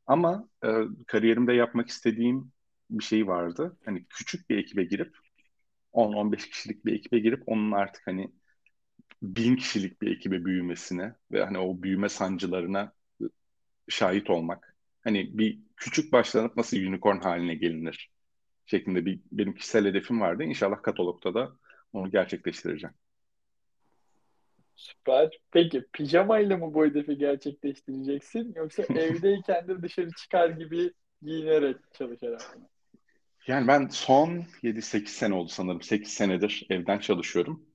Ama 0.08 0.50
e, 0.65 0.69
kariyerimde 1.08 1.54
yapmak 1.54 1.89
istediğim 1.89 2.52
bir 2.89 3.04
şey 3.04 3.28
vardı. 3.28 3.78
Hani 3.86 4.06
küçük 4.10 4.50
bir 4.50 4.58
ekibe 4.58 4.84
girip 4.84 5.15
10-15 5.93 6.50
kişilik 6.50 6.86
bir 6.86 6.93
ekibe 6.93 7.19
girip 7.19 7.43
onun 7.45 7.71
artık 7.71 8.08
hani 8.08 8.32
bin 9.23 9.56
kişilik 9.56 10.02
bir 10.02 10.12
ekibe 10.17 10.45
büyümesine 10.45 11.15
ve 11.32 11.45
hani 11.45 11.58
o 11.58 11.84
büyüme 11.84 12.10
sancılarına 12.10 12.93
şahit 13.89 14.30
olmak. 14.30 14.78
Hani 15.04 15.38
bir 15.38 15.60
küçük 15.78 16.12
başlanıp 16.12 16.58
nasıl 16.58 16.78
unicorn 16.78 17.19
haline 17.19 17.56
gelinir 17.56 18.12
şeklinde 18.65 19.06
bir 19.06 19.21
benim 19.32 19.56
kişisel 19.56 19.86
hedefim 19.86 20.21
vardı. 20.21 20.43
İnşallah 20.43 20.84
katalogda 20.84 21.34
da 21.34 21.52
onu 21.93 22.12
gerçekleştireceğim. 22.12 22.95
Süper. 24.78 25.40
Peki 25.52 25.86
pijamayla 25.94 26.58
mı 26.58 26.74
bu 26.74 26.86
hedefi 26.86 27.18
gerçekleştireceksin 27.18 28.54
yoksa 28.56 28.84
evdeyken 28.96 29.68
de 29.68 29.82
dışarı 29.82 30.12
çıkar 30.12 30.50
gibi 30.50 30.94
giyinerek 31.22 31.78
çalışarak 31.94 32.58
mı? 32.58 32.68
Yani 33.48 33.68
ben 33.68 33.88
son 33.88 34.44
7-8 34.63 35.08
sene 35.08 35.34
oldu 35.34 35.50
sanırım. 35.50 35.82
8 35.82 36.13
senedir 36.13 36.68
evden 36.70 37.00
çalışıyorum. 37.00 37.66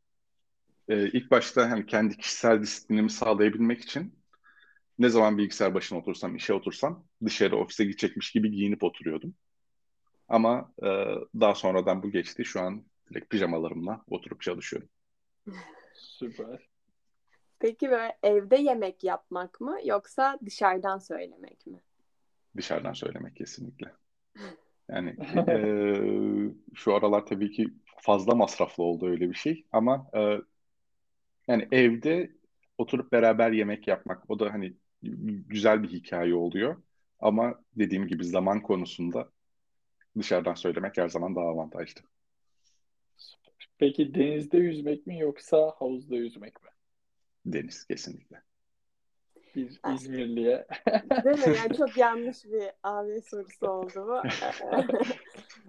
Ee, 0.89 1.07
ilk 1.09 1.31
başta 1.31 1.71
hani 1.71 1.87
kendi 1.87 2.17
kişisel 2.17 2.63
disiplinimi 2.63 3.11
sağlayabilmek 3.11 3.81
için 3.81 4.19
ne 4.99 5.09
zaman 5.09 5.39
bilgisayar 5.39 5.75
başına 5.75 5.99
otursam, 5.99 6.37
işe 6.37 6.53
otursam 6.55 7.07
dışarı 7.25 7.57
ofise 7.57 7.85
gidecekmiş 7.85 8.31
gibi 8.31 8.51
giyinip 8.51 8.83
oturuyordum. 8.83 9.35
Ama 10.29 10.73
e, 10.83 10.89
daha 11.41 11.55
sonradan 11.55 12.03
bu 12.03 12.11
geçti. 12.11 12.45
Şu 12.45 12.61
an 12.61 12.85
direkt 13.11 13.31
pijamalarımla 13.31 14.03
oturup 14.07 14.43
çalışıyorum. 14.43 14.89
Süper. 15.95 16.72
Peki 17.63 17.91
böyle 17.91 18.19
evde 18.23 18.57
yemek 18.57 19.05
yapmak 19.05 19.61
mı 19.61 19.79
yoksa 19.85 20.39
dışarıdan 20.47 20.99
söylemek 20.99 21.67
mi? 21.67 21.81
Dışarıdan 22.57 22.93
söylemek 22.93 23.37
kesinlikle. 23.37 23.93
Yani 24.91 25.11
e, 25.49 25.57
şu 26.75 26.95
aralar 26.95 27.27
tabii 27.27 27.51
ki 27.51 27.69
fazla 27.97 28.35
masraflı 28.35 28.83
oldu 28.85 29.07
öyle 29.07 29.31
bir 29.31 29.35
şey 29.35 29.65
ama 29.73 30.07
e, 30.15 30.39
yani 31.49 31.69
evde 31.73 32.31
oturup 32.79 33.13
beraber 33.13 33.53
yemek 33.53 33.89
yapmak 33.89 34.31
o 34.31 34.39
da 34.39 34.53
hani 34.53 34.73
güzel 35.49 35.83
bir 35.83 35.89
hikaye 35.89 36.35
oluyor. 36.35 36.83
Ama 37.21 37.61
dediğim 37.77 38.07
gibi 38.07 38.25
zaman 38.25 38.63
konusunda 38.63 39.29
dışarıdan 40.19 40.55
söylemek 40.55 40.99
her 40.99 41.09
zaman 41.09 41.37
daha 41.37 41.45
avantajlı. 41.45 42.01
Peki 43.79 44.15
denizde 44.15 44.59
yüzmek 44.59 45.07
mi 45.07 45.19
yoksa 45.19 45.73
havuzda 45.79 46.17
yüzmek 46.17 46.63
mi? 46.63 46.72
Deniz 47.47 47.87
kesinlikle. 47.87 48.43
Bir 49.57 49.81
İzmirliye. 49.95 50.67
Değil 51.25 51.49
mi? 51.49 51.57
Yani 51.57 51.77
çok 51.79 51.97
yanlış 51.97 52.45
bir 52.45 52.71
abi 52.83 53.23
sorusu 53.23 53.67
oldu 53.69 53.95
bu. 53.95 54.29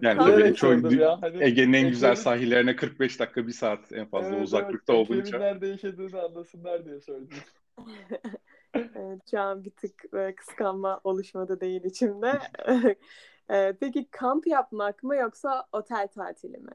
yani 0.00 0.18
tabii 0.18 0.54
çok 0.54 0.92
ya. 0.92 1.22
Hani 1.22 1.44
Ege'nin 1.44 1.72
en 1.72 1.88
güzel 1.88 2.14
sahillerine 2.14 2.76
45 2.76 3.20
dakika 3.20 3.46
bir 3.46 3.52
saat 3.52 3.92
en 3.92 4.06
fazla 4.06 4.28
evet, 4.28 4.44
uzaklıkta 4.44 4.92
evet. 4.92 5.10
olduğu 5.10 5.20
için. 5.20 5.40
nerede 5.40 5.66
yaşadığını 5.66 6.22
anlasınlar 6.22 6.84
diye 6.84 7.00
söyledim. 7.00 7.36
evet, 8.74 9.20
şu 9.30 9.40
an 9.40 9.64
bir 9.64 9.70
tık 9.70 10.04
kıskanma 10.36 11.00
oluşmadı 11.04 11.60
değil 11.60 11.84
içimde. 11.84 12.40
Peki 13.80 14.08
kamp 14.10 14.46
yapmak 14.46 15.02
mı 15.02 15.16
yoksa 15.16 15.66
otel 15.72 16.08
tatili 16.14 16.58
mi? 16.58 16.72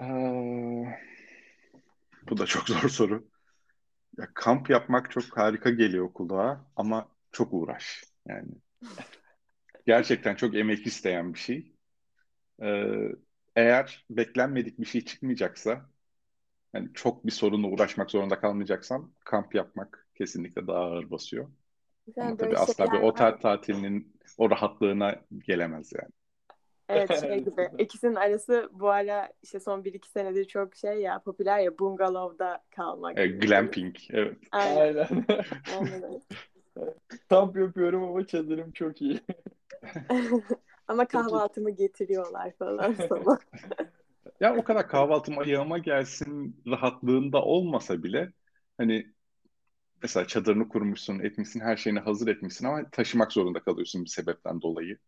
Ee, 0.00 0.06
bu 2.30 2.38
da 2.38 2.46
çok 2.46 2.68
zor 2.68 2.88
soru. 2.88 3.28
Ya, 4.18 4.28
kamp 4.34 4.70
yapmak 4.70 5.10
çok 5.10 5.24
harika 5.38 5.70
geliyor 5.70 6.12
kulağa 6.12 6.66
ama 6.76 7.08
çok 7.32 7.52
uğraş. 7.52 8.04
Yani 8.26 8.48
gerçekten 9.86 10.34
çok 10.34 10.54
emek 10.54 10.86
isteyen 10.86 11.34
bir 11.34 11.38
şey. 11.38 11.72
Ee, 12.62 13.12
eğer 13.56 14.04
beklenmedik 14.10 14.80
bir 14.80 14.86
şey 14.86 15.04
çıkmayacaksa, 15.04 15.90
yani 16.74 16.88
çok 16.94 17.26
bir 17.26 17.30
sorunla 17.30 17.66
uğraşmak 17.66 18.10
zorunda 18.10 18.40
kalmayacaksam 18.40 19.12
kamp 19.24 19.54
yapmak 19.54 20.06
kesinlikle 20.14 20.66
daha 20.66 20.78
ağır 20.78 21.10
basıyor. 21.10 21.48
Yani 22.16 22.28
Ama 22.28 22.36
tabii 22.36 22.58
asla 22.58 22.92
bir 22.92 22.98
otel 22.98 23.32
tatilinin 23.40 24.16
o 24.38 24.50
rahatlığına 24.50 25.22
gelemez 25.46 25.92
yani. 25.92 26.12
Evet 26.88 27.20
şey 27.20 27.44
gibi. 27.44 27.70
İkisinin 27.78 28.14
arası 28.14 28.70
bu 28.72 28.90
ara 28.90 29.32
işte 29.42 29.60
son 29.60 29.84
1-2 29.84 30.10
senedir 30.10 30.44
çok 30.44 30.76
şey 30.76 31.00
ya 31.00 31.18
popüler 31.18 31.58
ya 31.58 31.78
bungalovda 31.78 32.62
kalmak 32.70 33.18
E, 33.18 33.26
glamping, 33.26 33.96
evet. 34.10 34.36
Aynen. 34.52 35.06
Aynen. 35.80 36.22
Kamp 37.28 37.56
yapıyorum 37.56 38.02
ama 38.02 38.26
çadırım 38.26 38.72
çok 38.72 39.02
iyi. 39.02 39.20
Ama 40.88 41.08
kahvaltımı 41.08 41.70
getiriyorlar 41.70 42.52
falan 42.58 42.94
sana. 43.08 43.38
Ya 44.40 44.56
o 44.56 44.64
kadar 44.64 44.88
kahvaltım 44.88 45.38
ayağıma 45.38 45.78
gelsin 45.78 46.62
rahatlığında 46.66 47.42
olmasa 47.42 48.02
bile 48.02 48.32
hani 48.78 49.06
mesela 50.02 50.26
çadırını 50.26 50.68
kurmuşsun, 50.68 51.18
etmişsin, 51.18 51.60
her 51.60 51.76
şeyini 51.76 51.98
hazır 51.98 52.28
etmişsin 52.28 52.66
ama 52.66 52.90
taşımak 52.90 53.32
zorunda 53.32 53.60
kalıyorsun 53.60 54.04
bir 54.04 54.10
sebepten 54.10 54.62
dolayı. 54.62 54.98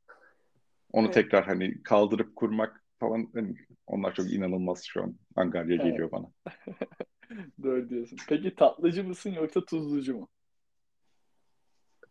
Onu 0.93 1.07
Evet. 1.07 1.15
tekrar 1.15 1.45
hani 1.47 1.83
kaldırıp 1.83 2.37
kurmak 2.37 2.85
falan 3.01 3.31
hani 3.35 3.57
onlar 3.87 4.15
çok 4.15 4.33
inanılmaz 4.33 4.83
şu 4.85 5.03
an. 5.03 5.17
Angarya 5.37 5.77
Evet. 5.79 5.85
geliyor 5.91 6.11
bana. 6.13 6.27
Doğru 7.63 7.89
diyorsun. 7.91 8.19
Peki 8.29 8.55
tatlıcı 8.55 9.05
mısın 9.05 9.31
yoksa 9.31 9.65
tuzlucu 9.65 10.17
mu? 10.19 10.29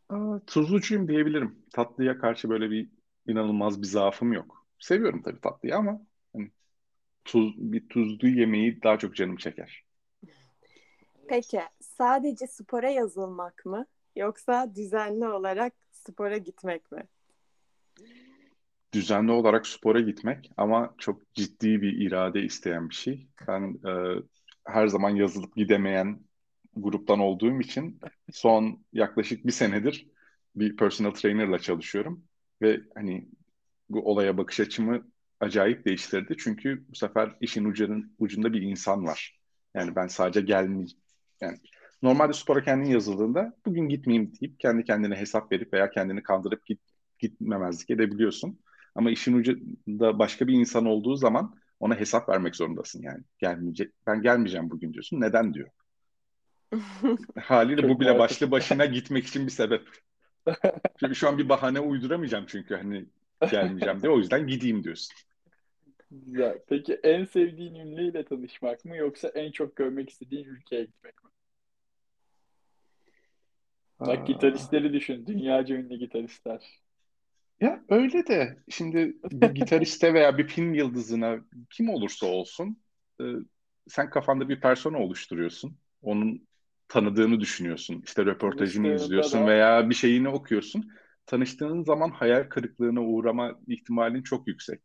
Aa, 0.09 0.39
tuzlucuyum 0.47 1.07
diyebilirim. 1.07 1.65
Tatlıya 1.73 2.17
karşı 2.17 2.49
böyle 2.49 2.71
bir 2.71 2.89
inanılmaz 3.27 3.81
bir 3.81 3.87
zaafım 3.87 4.33
yok. 4.33 4.67
Seviyorum 4.79 5.21
tabii 5.23 5.41
tatlıyı 5.41 5.75
ama 5.75 6.01
hani 6.33 6.51
tuz, 7.25 7.55
bir 7.57 7.89
tuzlu 7.89 8.27
yemeği 8.29 8.83
daha 8.83 8.99
çok 8.99 9.15
canım 9.15 9.37
çeker. 9.37 9.85
Peki 11.27 11.61
sadece 11.81 12.47
spora 12.47 12.89
yazılmak 12.89 13.65
mı 13.65 13.85
yoksa 14.15 14.75
düzenli 14.75 15.27
olarak 15.27 15.73
spora 15.91 16.37
gitmek 16.37 16.91
mi? 16.91 17.07
Düzenli 18.93 19.31
olarak 19.31 19.67
spora 19.67 19.99
gitmek 19.99 20.51
ama 20.57 20.95
çok 20.97 21.33
ciddi 21.35 21.81
bir 21.81 22.07
irade 22.07 22.41
isteyen 22.41 22.89
bir 22.89 22.95
şey. 22.95 23.27
Ben 23.47 23.79
e, 23.87 24.21
her 24.65 24.87
zaman 24.87 25.09
yazılıp 25.09 25.55
gidemeyen 25.55 26.19
gruptan 26.75 27.19
olduğum 27.19 27.59
için 27.61 27.99
son 28.31 28.85
yaklaşık 28.93 29.47
bir 29.47 29.51
senedir 29.51 30.07
bir 30.55 30.75
personal 30.77 31.11
trainerla 31.11 31.59
çalışıyorum 31.59 32.23
ve 32.61 32.81
hani 32.95 33.27
bu 33.89 34.11
olaya 34.11 34.37
bakış 34.37 34.59
açımı 34.59 35.07
acayip 35.39 35.85
değiştirdi. 35.85 36.35
Çünkü 36.39 36.85
bu 36.89 36.95
sefer 36.95 37.35
işin 37.41 37.65
ucunun, 37.65 38.15
ucunda 38.19 38.53
bir 38.53 38.61
insan 38.61 39.05
var. 39.05 39.39
Yani 39.75 39.95
ben 39.95 40.07
sadece 40.07 40.41
gelmeyeceğim. 40.41 41.03
Yani 41.41 41.57
normalde 42.01 42.33
spora 42.33 42.63
kendin 42.63 42.89
yazıldığında 42.89 43.53
bugün 43.65 43.89
gitmeyeyim 43.89 44.33
deyip 44.41 44.59
kendi 44.59 44.83
kendine 44.83 45.15
hesap 45.15 45.51
verip 45.51 45.73
veya 45.73 45.89
kendini 45.89 46.23
kandırıp 46.23 46.65
git, 46.65 46.81
gitmemezlik 47.19 47.89
edebiliyorsun. 47.89 48.59
Ama 48.97 49.11
işin 49.11 49.33
ucunda 49.33 50.19
başka 50.19 50.47
bir 50.47 50.53
insan 50.53 50.85
olduğu 50.85 51.15
zaman 51.15 51.55
ona 51.79 51.95
hesap 51.99 52.29
vermek 52.29 52.55
zorundasın 52.55 53.01
yani. 53.01 53.23
Gelmeyecek, 53.39 53.93
ben 54.07 54.21
gelmeyeceğim 54.21 54.69
bugün 54.69 54.93
diyorsun. 54.93 55.21
Neden 55.21 55.53
diyor. 55.53 55.69
Haliyle 57.39 57.89
bu 57.89 57.99
bile 57.99 58.19
başlı 58.19 58.51
başına 58.51 58.85
gitmek 58.85 59.27
için 59.27 59.45
bir 59.45 59.51
sebep. 59.51 59.87
Çünkü 60.99 61.15
şu 61.15 61.27
an 61.27 61.37
bir 61.37 61.49
bahane 61.49 61.79
uyduramayacağım 61.79 62.45
çünkü 62.47 62.75
hani 62.75 63.05
gelmeyeceğim 63.51 64.01
diye. 64.01 64.11
O 64.11 64.17
yüzden 64.17 64.47
gideyim 64.47 64.83
diyorsun. 64.83 65.15
Güzel. 66.11 66.59
Peki 66.69 66.93
en 67.03 67.25
sevdiğin 67.25 67.75
ünlüyle 67.75 68.25
tanışmak 68.25 68.85
mı 68.85 68.95
yoksa 68.95 69.27
en 69.27 69.51
çok 69.51 69.75
görmek 69.75 70.09
istediğin 70.09 70.45
ülkeye 70.45 70.85
gitmek 70.85 71.23
mi? 71.23 71.29
Bak 73.99 74.19
Aa, 74.19 74.25
gitaristleri 74.25 74.93
düşün. 74.93 75.27
Dünyaca 75.27 75.75
ünlü 75.75 75.95
gitaristler. 75.95 76.86
Ya 77.61 77.83
öyle 77.89 78.27
de 78.27 78.57
şimdi 78.69 79.17
bir 79.23 79.49
gitariste 79.49 80.13
veya 80.13 80.37
bir 80.37 80.47
film 80.47 80.73
yıldızına 80.73 81.37
kim 81.69 81.89
olursa 81.89 82.25
olsun 82.25 82.81
e, 83.21 83.23
sen 83.87 84.09
kafanda 84.09 84.49
bir 84.49 84.61
persona 84.61 84.97
oluşturuyorsun. 84.97 85.77
Onun 86.01 86.47
tanıdığını 86.87 87.39
düşünüyorsun. 87.39 88.03
İşte 88.05 88.25
röportajını 88.25 88.87
Tanıştığında 88.87 89.05
izliyorsun 89.05 89.41
da 89.41 89.47
veya 89.47 89.89
bir 89.89 89.95
şeyini 89.95 90.29
okuyorsun. 90.29 90.89
Tanıştığın 91.25 91.83
zaman 91.83 92.09
hayal 92.09 92.43
kırıklığına 92.43 93.01
uğrama 93.01 93.59
ihtimalin 93.67 94.23
çok 94.23 94.47
yüksek. 94.47 94.81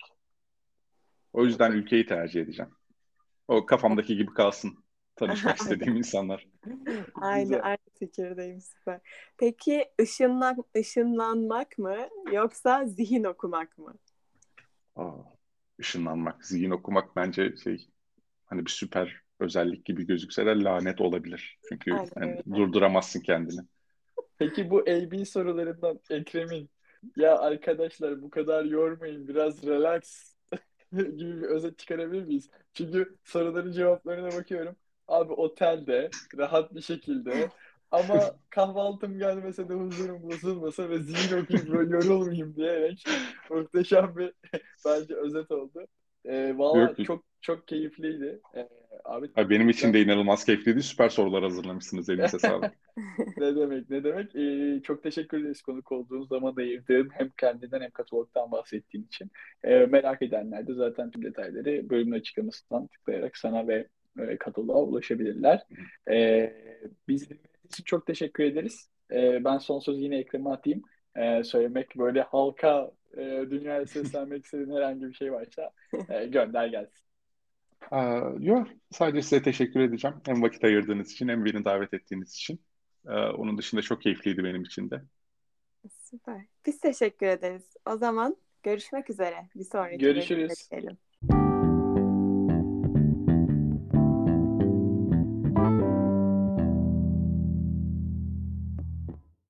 O 1.32 1.44
yüzden 1.44 1.72
ülkeyi 1.72 2.06
tercih 2.06 2.40
edeceğim. 2.42 2.70
O 3.48 3.66
kafamdaki 3.66 4.16
gibi 4.16 4.34
kalsın. 4.34 4.81
Tanışmak 5.16 5.56
istediğim 5.60 5.96
insanlar. 5.96 6.46
Aynı, 7.14 7.42
güzel. 7.42 7.60
aynı 7.64 7.78
fikirdeyim 7.98 8.60
süper. 8.60 9.00
Peki 9.38 9.84
ışınlan, 10.00 10.64
ışınlanmak 10.76 11.78
mı 11.78 11.96
yoksa 12.32 12.86
zihin 12.86 13.24
okumak 13.24 13.78
mı? 13.78 13.94
Aa, 14.96 15.12
ışınlanmak, 15.80 16.44
zihin 16.44 16.70
okumak 16.70 17.16
bence 17.16 17.56
şey 17.64 17.88
hani 18.44 18.66
bir 18.66 18.70
süper 18.70 19.22
özellik 19.40 19.84
gibi 19.84 20.06
gözükse 20.06 20.46
de 20.46 20.50
lanet 20.50 21.00
olabilir. 21.00 21.58
Çünkü 21.68 21.92
Aynen 21.92 22.10
hani 22.14 22.30
öyle. 22.30 22.42
durduramazsın 22.56 23.20
kendini. 23.20 23.60
Peki 24.38 24.70
bu 24.70 24.80
AB 24.80 25.24
sorularından 25.24 26.00
Ekrem'in 26.10 26.70
ya 27.16 27.38
arkadaşlar 27.38 28.22
bu 28.22 28.30
kadar 28.30 28.64
yormayın 28.64 29.28
biraz 29.28 29.64
relax 29.64 30.34
gibi 30.92 31.40
bir 31.40 31.42
özet 31.42 31.78
çıkarabilir 31.78 32.24
miyiz? 32.24 32.50
Çünkü 32.74 33.16
soruların 33.24 33.72
cevaplarına 33.72 34.32
bakıyorum. 34.32 34.76
Abi 35.12 35.32
otelde 35.32 36.10
rahat 36.38 36.74
bir 36.74 36.80
şekilde 36.80 37.48
ama 37.90 38.20
kahvaltım 38.50 39.18
gelmese 39.18 39.68
de 39.68 39.74
huzurum 39.74 40.22
bozulmasa 40.22 40.90
ve 40.90 40.98
zihin 40.98 41.42
okuyup 41.42 41.72
böyle 41.72 41.94
yorulmayayım 41.94 42.56
diyerek 42.56 43.04
muhteşem 43.50 44.16
bir 44.16 44.32
bence 44.86 45.14
özet 45.14 45.50
oldu. 45.50 45.86
Ee, 46.24 46.58
valla 46.58 46.80
Yok, 46.80 47.04
çok 47.04 47.24
çok 47.40 47.68
keyifliydi. 47.68 48.40
Ee, 48.56 48.68
abi 49.04 49.30
Ay, 49.34 49.50
benim 49.50 49.68
için 49.68 49.88
ben- 49.88 49.94
de 49.94 50.02
inanılmaz 50.02 50.44
keyifliydi. 50.44 50.82
Süper 50.82 51.08
sorular 51.08 51.42
hazırlamışsınız. 51.42 52.08
Elinize 52.08 52.38
sağlık. 52.38 52.72
Ne 53.36 53.56
demek 53.56 53.90
ne 53.90 54.04
demek. 54.04 54.36
Ee, 54.36 54.82
çok 54.82 55.02
teşekkür 55.02 55.40
ederiz 55.40 55.62
konuk 55.62 55.92
olduğunuz 55.92 56.28
zaman 56.28 56.56
da 56.56 56.60
ayırdığın 56.60 57.08
hem 57.12 57.30
kendinden 57.30 57.80
hem 57.80 57.90
Katolog'dan 57.90 58.52
bahsettiğin 58.52 59.04
için. 59.06 59.30
Ee, 59.64 59.86
merak 59.86 60.22
edenler 60.22 60.66
de 60.66 60.74
zaten 60.74 61.10
tüm 61.10 61.24
detayları 61.24 61.90
bölümün 61.90 62.18
açıklamasından 62.18 62.86
tıklayarak 62.86 63.36
sana 63.36 63.68
ve 63.68 63.88
e, 64.18 64.36
Katolog'a 64.36 64.82
ulaşabilirler. 64.82 65.66
Ee, 66.10 66.52
biz 67.08 67.28
için 67.64 67.84
çok 67.84 68.06
teşekkür 68.06 68.44
ederiz. 68.44 68.88
Ee, 69.12 69.44
ben 69.44 69.58
son 69.58 69.78
sözü 69.78 70.00
yine 70.00 70.16
Ekrem'e 70.16 70.50
atayım. 70.50 70.82
Ee, 71.16 71.44
söylemek 71.44 71.96
böyle 71.96 72.22
halka 72.22 72.92
e, 73.16 73.20
dünyaya 73.50 73.86
seslenmek 73.86 74.44
istediğin 74.44 74.70
herhangi 74.76 75.08
bir 75.08 75.14
şey 75.14 75.32
varsa 75.32 75.70
e, 76.08 76.26
gönder 76.32 76.66
gelsin. 76.66 77.02
Yok, 78.38 78.68
sadece 78.90 79.22
size 79.22 79.42
teşekkür 79.42 79.80
edeceğim. 79.80 80.16
Hem 80.26 80.42
vakit 80.42 80.64
ayırdığınız 80.64 81.12
için 81.12 81.28
hem 81.28 81.44
beni 81.44 81.64
davet 81.64 81.94
ettiğiniz 81.94 82.34
için. 82.34 82.60
Ee, 83.06 83.10
onun 83.10 83.58
dışında 83.58 83.82
çok 83.82 84.02
keyifliydi 84.02 84.44
benim 84.44 84.62
için 84.62 84.90
de. 84.90 85.02
Süper. 85.90 86.40
Biz 86.66 86.80
teşekkür 86.80 87.26
ederiz. 87.26 87.76
O 87.86 87.96
zaman 87.96 88.36
görüşmek 88.62 89.10
üzere. 89.10 89.48
Bir 89.56 89.64
sonraki 89.64 89.98
Görüşürüz. 89.98 90.68